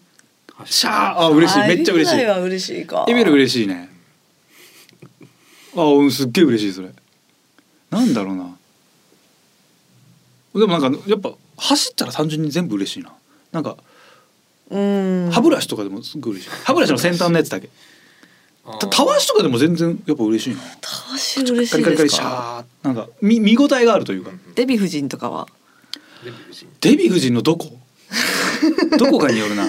[0.64, 1.20] シャー。
[1.20, 1.60] あ嬉しい。
[1.60, 2.16] あめっちゃ嬉しい。
[2.16, 3.04] エビフライは嬉しいか。
[3.08, 3.88] エビフライ嬉しいね。
[5.76, 6.90] あうんすっげえ嬉しいそれ。
[7.90, 8.56] なんだろうな。
[10.54, 13.12] でもなんかやっぱ走ったら単純に全部嬉しいな。
[13.52, 13.76] なんか
[14.70, 15.30] うん。
[15.30, 16.50] 歯ブラシとかでもすっごい嬉しい。
[16.64, 17.68] 歯ブラシの先端のやつだけ
[18.78, 25.46] たたわしとかでも全然やっぱ嬉しいなたわし嬉しいカリカリカリシですかャーなんか見見応えがあるというかデヴィ夫人とかは
[26.80, 27.66] デヴィ夫人のどこ
[28.98, 29.66] どこかによるな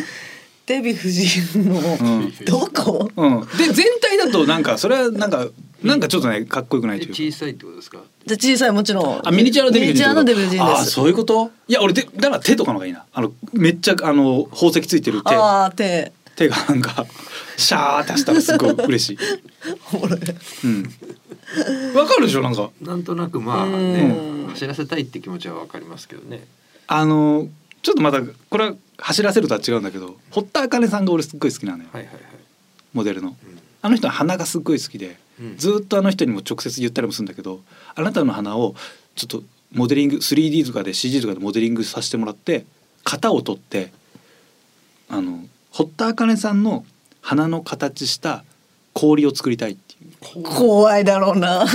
[0.66, 5.48] デヴィ夫人のうんどこうんで全体だとなんかそれはなんか
[5.82, 17.06] なんかちょっとねかっこよくないえというか小さいってことですかじゃあ小さいもちろんあミニチュアのデヴィ夫人ですそういうこといや俺でだから手とかの方がいいなあのめっちゃあの宝石ついてる手ああ手手がなんか
[17.58, 19.18] シャーって走ったらすごい嬉しい。
[19.84, 20.84] ほらうん。
[21.94, 22.70] わかるでしょなんか。
[22.82, 23.94] なんとなくまあうん。
[23.94, 26.48] ね走らせたいって気持ちはわかりますけどね。
[26.88, 27.50] あの
[27.82, 31.90] ちょっとまたこれは走らせるとは違うんだけど堀田茜さんが俺すっごい好きなのよ。
[31.92, 32.24] はいはいはい、
[32.94, 33.30] モデルの。
[33.30, 33.36] うん。
[33.82, 35.58] あの人は鼻がすっごい好きでうん。
[35.58, 37.60] ずーっとあの人にも直接言ったりもするんだけど
[37.96, 38.76] あなたの鼻を
[39.16, 42.66] ちょっとモデリング 3D とかで CG とかでモデリングさせてもらって
[43.04, 43.92] 型を取って
[45.10, 46.86] あの堀田茜さんの
[47.22, 48.44] 鼻の形した
[48.94, 50.44] 氷を作りたいっていう。
[50.44, 51.66] 怖いだろうな。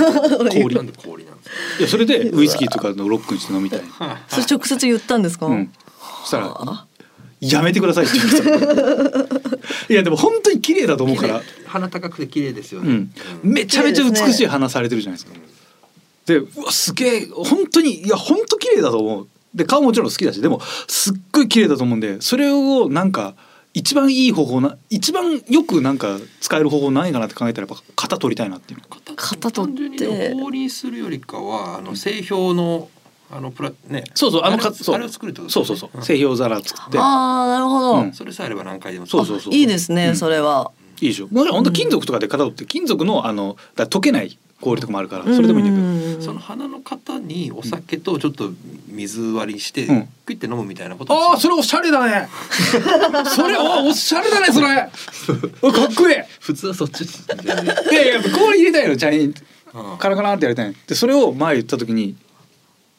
[0.51, 0.75] 氷。
[0.75, 1.55] なんで氷なんですか？
[1.79, 3.81] いやそれでウイスキーとかのロックにして飲みたい、
[4.27, 5.71] それ直接言ったんですか、うん、
[6.21, 6.85] そしたら
[7.39, 8.49] 「やめてください」って言ってた
[9.93, 13.11] いやでも本当に綺麗だと思うから、鼻高くて綺麗ですよね、うん、
[13.43, 15.39] めちゃめちゃ美しい鼻されてるじゃないですか。
[16.25, 19.27] でうわすげえ本当にいや本当綺麗だと思う。
[19.53, 23.35] で顔もちろん好きだしでもすっごい綺麗だと思うんでそれをなんか
[23.75, 28.85] 一番いい方法な一番よくなんか使える方法ないかなって考えたらやっぱ型取りたいなっていうの。
[28.89, 30.07] 型取って。
[30.07, 32.89] 単純にするよりかはあの製氷の
[33.29, 40.71] あのプラねそうそうあのれかそうあれを作るってことそうそうそう製氷皿作ってああなるほど、うんそれさえあれば何回でもそうそうそういいですね、うんそれは
[41.01, 48.49] いいでしょもちろん本当金属とかで型取って金属のあのだ溶けない氷とかもあるからそれでもいいんだけどけその花の型にお酒とちょっと
[48.87, 50.09] 水割りしてうん。
[50.25, 51.13] クイって飲むみたいなこと。
[51.13, 52.27] ああそれおしゃれだね。
[53.29, 54.89] それあおしゃれだねそれ。
[55.61, 56.15] お かっこいい。
[56.39, 57.07] 普通はそっちい
[57.93, 59.35] やいや氷入れたいのチャイン
[59.75, 59.97] うん。
[59.99, 62.15] カラカラってやりたいでそれを前言った時に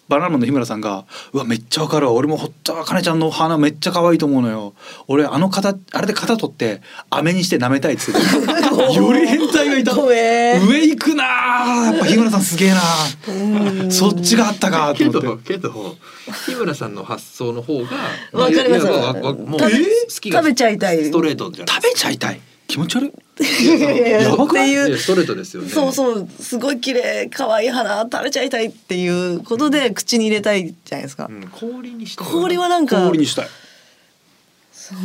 [0.09, 2.13] バナナマンの日村さんが「うわめっちゃわかるわ。
[2.13, 4.75] 俺も堀田茜ちゃんの花めっちゃ可愛いと思うのよ。
[5.09, 6.81] 俺あの型あれで型取って
[7.11, 8.71] 飴にして舐めたい」っつってた。
[8.93, 9.95] より変態がいた。
[9.95, 12.81] 上行くなあやっぱ日村さんすげえな
[13.29, 13.33] う
[13.87, 15.27] んそっちがあったかとけ思って。
[15.27, 15.97] どけど
[16.47, 17.87] 日村さんの発想の方が
[18.33, 18.87] わかります。
[18.87, 21.05] もう食べちゃいたい。
[21.05, 23.13] ストレートじゃない食べちゃいたい気持ち悪い？
[23.65, 24.73] いやばくない？
[24.73, 24.99] っていう。
[24.99, 25.69] ストレートですよね。
[25.69, 26.29] そうそう。
[26.41, 27.29] すごい綺麗。
[27.31, 33.49] 可愛い花食べちゃいたいっていうことで口に入れたいじゃないですか、うん、氷にして氷はなんか氷にしたい。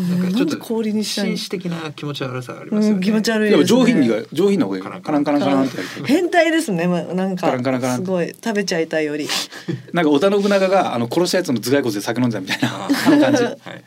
[0.10, 3.64] なんかちょっと氷にしたい紳士的な気持ち悪さがありますよね、うん気持ち悪いでね。
[3.64, 4.84] 上品にが上品な方がいい。
[4.84, 5.24] カランカラン。
[5.24, 9.28] カランって変態ですね、まあ、なんかカランカランカランすごい食べちゃいたいより。
[9.92, 13.44] なんか織田信長があの殺したやつの頭蓋骨で酒飲んでたみたいなああの感じ。
[13.44, 13.84] はいはいはい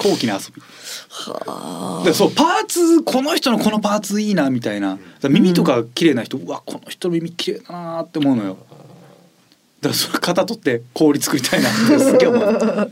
[0.00, 0.62] 高貴な遊び。
[1.10, 4.98] はでそうパーツこの人のこのパーツいいなみたいな。
[5.28, 8.56] 耳とか綺麗な人、うわこの人の耳綺麗だなって思うのよ。
[9.82, 12.44] だからそれ型取って氷作りたいなって すげえ思う。
[12.44, 12.86] あ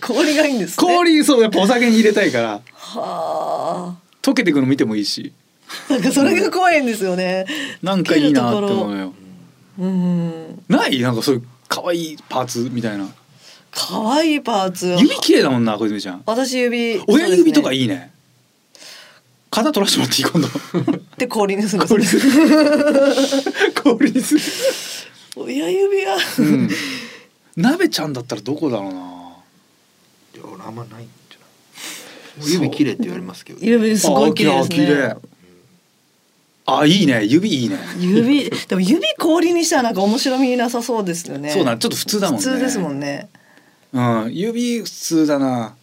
[0.00, 0.86] 氷がいいんですね。
[0.86, 2.60] 氷そうやっぱお酒に入れたいから。
[2.72, 5.32] は溶けていくの見てもいいし。
[5.90, 7.44] あなんかそれが怖いんですよね。
[7.82, 9.12] なんかいいなって思うのよ。
[9.78, 10.62] うん。
[10.68, 11.00] ない？
[11.00, 13.06] なんかそういう可愛いパーツみたいな
[13.78, 14.86] 可愛いパーツ。
[14.98, 16.22] 指綺麗だもんな小泉ちゃん。
[16.24, 16.98] 私指。
[17.06, 18.10] 親指とかいいいね。
[19.50, 20.28] 型取らせてもらっていい？
[20.28, 20.98] 今度。
[21.18, 24.40] で氷にするん氷にですする氷にする
[25.36, 26.70] 親指はうん。
[27.56, 28.98] 鍋ちゃんだったらどこだろうな。
[28.98, 32.52] いや俺あんまないんじゃない？
[32.54, 35.08] 指綺麗って言われますけど指すごい綺麗ですあ綺麗。
[35.08, 35.16] ね
[36.68, 37.24] あいいね。
[37.24, 37.78] 指いいね。
[37.98, 38.50] 指。
[38.50, 41.50] でも指氷にしたらなんか面白みなさそうですよね。
[41.50, 42.44] そうだちょっと普通だもんね。
[42.44, 43.28] 普通ですもんね
[43.96, 44.34] うん。
[44.34, 45.74] 指普通だな。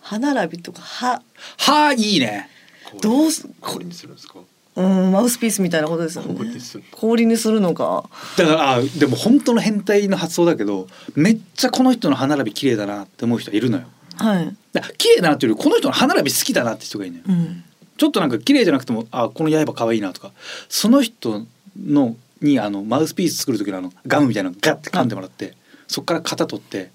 [0.00, 1.22] 歯並びとか歯。
[1.58, 2.48] 歯いいね。
[2.84, 4.38] 氷どうす氷にするんですか？
[4.76, 6.34] うんマウスピースみたいなことですよね。
[6.34, 6.84] 氷にする。
[6.92, 8.08] 氷にするのか。
[8.36, 13.84] だからあでも本当の変態の発想だけどめっちゃこの人の歯並び綺麗だなって思う人いるのよ。
[14.16, 14.56] はい。
[14.98, 17.24] 綺麗だなっていうよりこの人の歯並び好きだなって人がいるのよ。
[17.28, 17.64] うん。
[17.96, 20.30] ちょっとなんか綺麗じゃなくてもあこの刃可愛いなとか
[20.68, 21.46] その人
[21.82, 25.54] のにあのマウスピース作る時のあのガムみたいなのガッて噛んでもらって
[25.88, 26.90] そこから型取って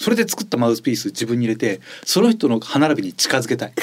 [0.00, 3.72] それで作ったマウスピース自分に入れてその人の歯並びに近づけたい。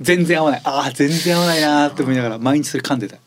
[0.00, 0.60] 全然合わない。
[0.64, 3.20] あー全然合わないなーって思いながら毎日それ噛んでたい。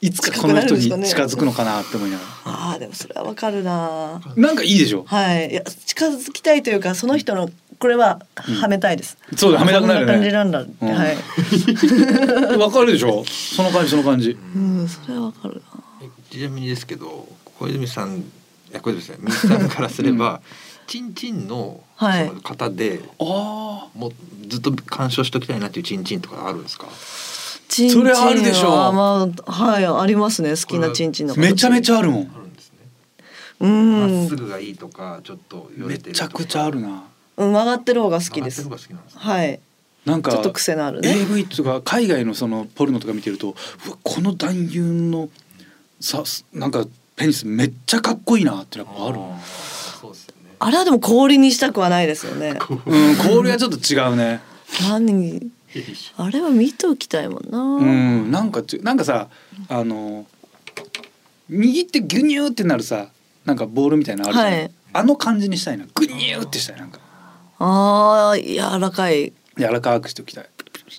[0.00, 5.04] いつかこの人に近づくのかなって思いながああでもそれはわかるならなんかいいでしょ？
[5.06, 5.52] はい。
[5.52, 7.48] いや近づきたいというかその人の
[7.78, 10.62] これははめたいです、そうだはめたくなるよね感じなんだ。
[10.62, 10.88] って、うん。
[10.92, 11.16] はい。
[12.58, 13.24] わかるでしょ？
[13.28, 14.36] その感じその感じ。
[14.56, 17.28] うんそれはわかるなえちなみにですけど
[17.60, 18.24] 小泉さん
[18.72, 20.40] いや小泉さんみきさんからすれば、
[20.86, 22.28] チンチンのはい。
[22.28, 23.24] その方で、あ
[23.94, 24.12] もう
[24.48, 26.86] ずっと鑑賞しときたいなっていうチンチンとかあるんですか？
[27.68, 28.70] チンチンそれはあるでしょう。
[28.72, 32.22] はまあはいありますね好きなチンチンのあめちゃめちゃゃあるもん。
[32.34, 32.78] あるんですね。
[33.60, 36.28] うま、んっすぐがいいとかちょっとよめれてるとか。
[36.28, 37.04] ちゃくちゃあるな。
[37.36, 38.62] うん曲がってる方が好きです。
[38.62, 39.20] 曲がってる方が好きなんですね。
[39.20, 39.60] はい。
[40.04, 41.14] なんかちょっと癖のあるね。
[41.20, 43.54] AV とか海外のそのポルノとか見てると
[43.86, 45.28] うわこの男優の
[46.00, 46.86] さなんか
[47.16, 49.18] ペニスめっちゃかっこいいなってやっぱある。
[50.58, 52.58] あれはでも氷にしたくはないですよね。
[52.86, 54.40] うん氷はちょっと違うね。
[54.88, 55.50] 何？
[56.16, 59.28] あれは見ておきたいもんな、うんなんかちなんかさ
[59.68, 60.26] あの
[61.50, 63.08] 握ってギュニューってなるさ
[63.46, 64.70] なんかボールみたいなのあるじゃん、はい。
[64.92, 65.86] あの感じにしたいな。
[65.94, 67.00] グニューってしたいなんか。
[67.58, 69.32] ああ柔らかい。
[69.58, 70.46] 柔らかくしておきたい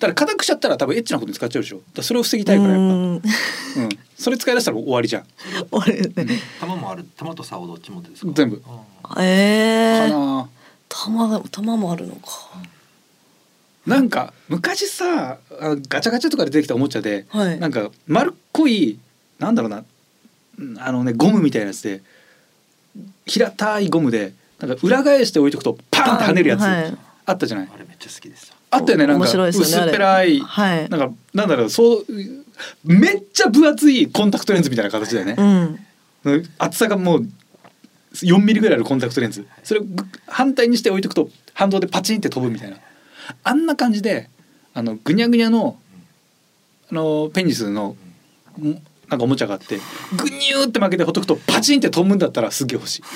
[0.00, 1.80] から硬くしちゃったら多分エッチなことに使っちゃうでしょ。
[1.94, 2.82] だそれを防ぎたいからやっぱ。
[2.82, 3.12] うん。
[3.14, 3.22] うん。
[4.16, 5.24] それ使い出したら終わりじゃん。
[5.70, 6.12] 俺ね。
[6.60, 8.32] 玉もある玉と竿どっちもですか？
[8.34, 8.62] 全部。
[9.02, 10.48] あええかな
[10.88, 12.30] 玉が玉もあるのか。
[13.86, 17.60] なんか昔さあガチャガチャとかで出てきたおもちゃで、はい。
[17.60, 18.98] なんか丸っこい
[19.38, 19.84] なんだろうな
[20.58, 22.00] うんあのねゴムみたいなやつで
[23.26, 27.68] 平たいゴムでなんか裏返して置いとくとパンって跳ねるやつ、はいあったじゃない？
[27.74, 29.24] あれめっちゃ好きですあったよねなんか。
[29.26, 30.88] 薄っぺらい、はい。
[30.88, 32.04] なんかなんだろうそう
[32.84, 35.36] めっちゃ分厚いコンタクトレンズみたいな形だよね。
[36.24, 36.50] う、ん。
[36.58, 37.26] 厚さがもう
[38.14, 39.46] 4ミリぐらいあるコンタクトレンズ。
[39.62, 42.76] それをぐ反対にして置いとくと反動でパチンって飛ぶみたいな。
[43.42, 44.28] あんな感じで
[44.74, 45.76] あのぐにゃぐにゃの
[46.90, 47.96] あのペニスの
[48.60, 48.72] ん
[49.08, 49.78] なんかおもちゃがあって
[50.16, 53.02] ぐにゅーって負けてほっとくとパチンって飛ぶんだったらすげえ欲しい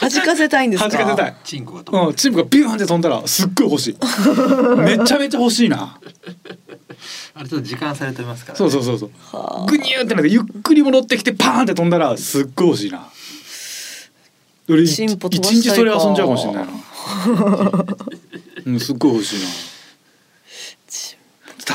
[0.00, 0.88] 弾かせたいんですか？
[0.88, 1.36] 弾かせたい。
[1.44, 3.96] チンコが飛ぶうん、チームがビューンって飛んだらすっごい欲しい。
[4.80, 5.98] めちゃめちゃ欲しいな。
[7.34, 9.10] あれちょっと時間されてますから、ね、そうそうそうそう。
[9.36, 9.66] はあ。
[9.70, 13.06] グニューってなってゆっくり戻ってきてパーンって飛んだらすっごい欲しいな。
[14.68, 15.90] 俺一進歩飛ば一したいか。
[15.92, 16.72] 日それ遊んじゃうかもしれないな。
[18.66, 19.46] うんすっごい欲しいな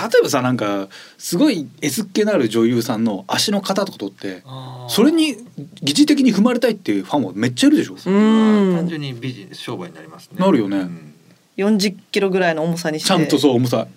[0.02, 0.88] 例えばさなんか
[1.18, 4.44] すごい S っ気のある女優さんの足の型とか取って
[4.90, 5.36] それに
[5.82, 7.96] 疑似的に踏まれたいっていうファンはめっちゃいるでしょ？
[7.96, 10.38] 単純にビジネス商売になりますね。
[10.40, 10.78] なるよね。
[10.78, 11.14] うん。
[11.58, 13.08] 40キロぐらいの重さにして。
[13.08, 13.88] ちゃんとそう重さ。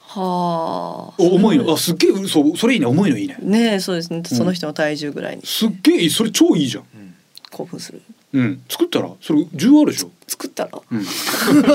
[0.00, 1.14] はあ。
[1.18, 1.72] お重いの？
[1.72, 2.86] あすっげえそうそれいいね。
[2.86, 3.36] 重いのいいね。
[3.40, 4.22] ねえそうですね。
[4.24, 5.42] その人の体重ぐらいに。
[5.44, 6.84] すっげえそれ超いいじゃん。
[6.94, 7.14] うん。
[7.50, 8.02] 興奮する。
[8.32, 8.62] うん。
[8.68, 9.10] 作ったら？
[9.20, 10.10] それ需要あるでしょ？
[10.28, 11.04] 作ったらうん。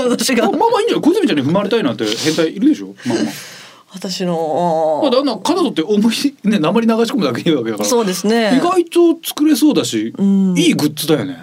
[0.10, 0.50] 私が。
[0.52, 1.02] まあまあいいんじゃない？
[1.02, 2.96] 小泉ちゃんに踏まれたいなんて変態いるでしょ？
[3.06, 3.34] まあまあ。
[3.96, 5.02] 私の。
[5.04, 7.90] まあ、だんだん肩取って思いね鉛流し込むだけいいわけだから。
[7.90, 8.58] そうですね。
[8.58, 10.58] 意外と作れそうだし、うん。
[10.58, 11.38] いいグッズだよね。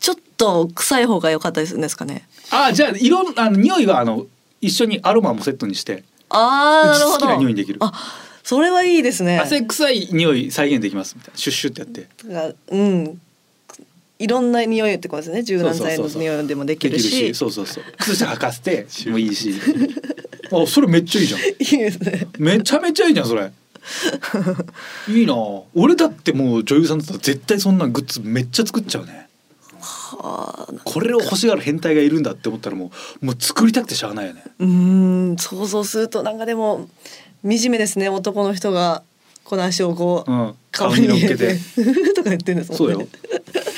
[0.00, 2.28] ちょっと臭い方が良かったですですかね。
[2.50, 4.26] あじゃあ色あの匂いはあの
[4.60, 6.04] 一緒にアロマもセットにして。
[6.30, 7.78] あーなるほ好きなど匂いにできる。
[7.80, 7.92] あ
[8.42, 9.38] それはいいですね。
[9.38, 11.14] 汗臭い匂い再現できます。
[11.16, 11.38] みたいな。
[11.38, 12.08] シュッシュってやって。
[12.26, 13.20] がうん
[14.18, 15.42] いろんな匂いってことですね。
[15.42, 17.84] 柔軟剤の匂いでもできるるししそうそうそう。
[17.98, 19.54] 靴下履かせて もいいし。
[20.52, 21.40] あそれめっちゃいいじゃん。
[21.40, 22.26] いいですね。
[22.38, 23.52] めちゃめちゃいいじゃんそれ。
[25.08, 25.34] いいな。
[25.74, 29.28] 俺だってもう女優さんだったら絶対そんなグッズめっちゃ作っちゃうね。
[29.80, 30.74] はあ。
[30.84, 32.90] これを欲しがる変態がいるんだって思ったらも
[33.22, 34.42] うもう作りたくてしゃあないよね。
[34.58, 34.66] うー
[35.34, 36.88] ん想像するとなんかでも
[37.44, 39.02] 惨めですね男の人が
[39.48, 40.54] この足をこう、うん。
[40.70, 41.36] 顔顔に乗っけて。
[41.36, 41.54] て
[42.12, 42.98] とか言ってるんですそうよ。
[42.98, 43.12] もんね。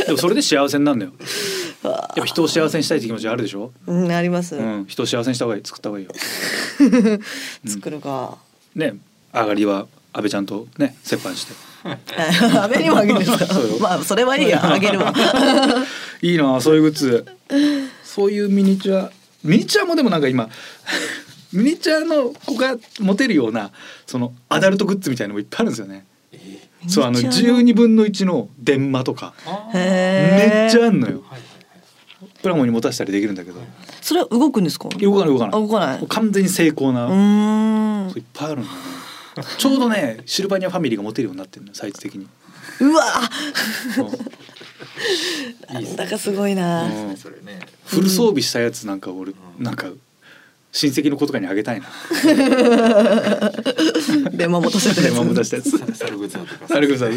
[0.04, 1.12] でもそれで幸せになるんだよ。
[1.88, 3.70] わやっぱ人を幸せにしたいって気持ちあるでしょ？
[3.86, 4.84] うんあります、うん。
[4.88, 5.62] 人を幸せにした方がいい。
[5.64, 6.12] 作った方がいいよ。
[7.64, 8.36] 作るか。
[8.74, 8.94] ね。
[9.32, 11.52] 上がりは安倍ちゃんとね折半して。
[11.84, 13.78] あべにもあげるんですかそうよ。
[13.78, 14.72] まあそれはいいや。
[14.72, 15.14] あげるわ。
[16.20, 17.24] いいなそういうグッズ。
[18.02, 19.12] そういうミニチュア。
[19.44, 20.50] ミニチュアもでもなんか今
[21.52, 23.70] ミニチュアの子が持てるような
[24.06, 26.06] そのアダルトグッズみたいのもいっぱいあるんですよね。
[26.88, 29.34] そうあのミニチュアの？12分の1の電話とか。
[29.74, 31.22] めっちゃあんのよ。
[32.42, 33.60] プラモに持たせたりできるんだけど。
[34.00, 34.88] それは動くんですか？
[34.88, 35.54] 動かない動かない。
[35.54, 36.06] あ動かない。
[36.08, 38.10] 完全に成功な、うーん。
[38.10, 38.70] そういっぱいあるんだ
[39.58, 42.26] ちょうどねシルバニアファミリーが持てるようになってるのサイズ的に、
[42.80, 43.04] うわ
[45.72, 46.84] なんだかすごいな。
[46.84, 47.16] うん。
[47.16, 47.60] それね。
[47.84, 49.88] フル装備したやつなんか俺、うんなんか
[50.72, 51.86] 親戚の子とかにあげたいな。
[54.32, 55.70] 電話持たせて電話持たやつ。
[55.96, 56.68] サルグザーとか。
[56.68, 57.14] サルグサル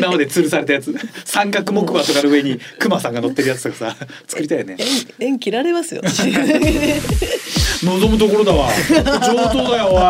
[0.00, 0.94] 生で吊るされたやつ。
[1.24, 3.96] 三角木馬とかの上にクマさんが乗ってるやつとかさ
[4.28, 4.76] 作りたいよね。
[4.78, 4.86] 縁
[5.32, 6.02] 縁切られますよ。
[7.82, 8.70] 望むところだわ。
[8.88, 9.02] 上
[9.50, 10.02] 等だよおい。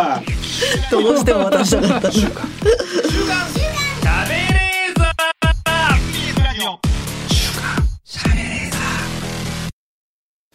[0.90, 2.12] どうしても渡したかった。
[2.12, 2.46] 週刊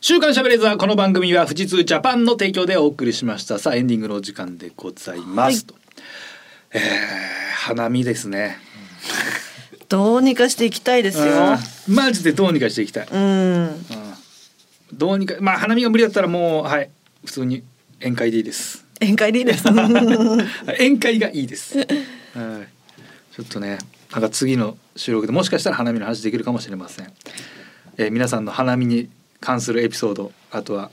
[0.04, 5.76] しゃべれーこの番組は富士通ジャパンの提供でお送りしましたさあエンディングのお時間でございます、と
[6.74, 6.82] えー、
[7.54, 8.58] 花見ですね
[9.90, 11.26] どうにかしていきたいですよ。
[11.88, 13.20] うんマジでどうにかしていきたい、うん。
[13.20, 13.86] うん
[14.92, 16.90] どうにかまあ花見が無理だったらもうはい
[17.24, 17.64] 普通に
[18.00, 19.66] 宴会でいいです宴会でいいです。
[20.80, 21.78] 宴会がいいです。
[21.78, 21.86] はい。
[23.36, 23.78] ちょっとね、
[24.12, 27.14] なんか次の収録でもしかしたら花見の話できるかもしれません。
[27.98, 29.10] えー皆さんの花見に
[29.42, 30.92] 関するエピソード、あとは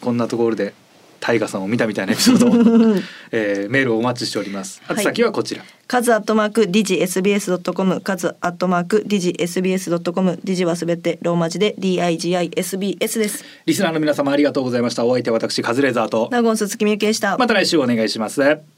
[0.00, 0.74] こんなところで
[1.18, 2.50] タイガさんを見たみたいなエピソードを、
[3.32, 4.80] えーメールをお待ちしております。
[4.86, 5.64] あと先はこちら。
[5.88, 13.44] カズアットマークディジ SBS ドットコムカズアットマークディジ SBS ドットコムディジはすべてローマ字で D I G I S B S です。
[13.64, 15.04] リスナーの皆様ありがとうございました。
[15.04, 17.38] お相手は私カズレーザーとナゴンス月見ゆきでした。
[17.38, 18.75] また来週お願いします。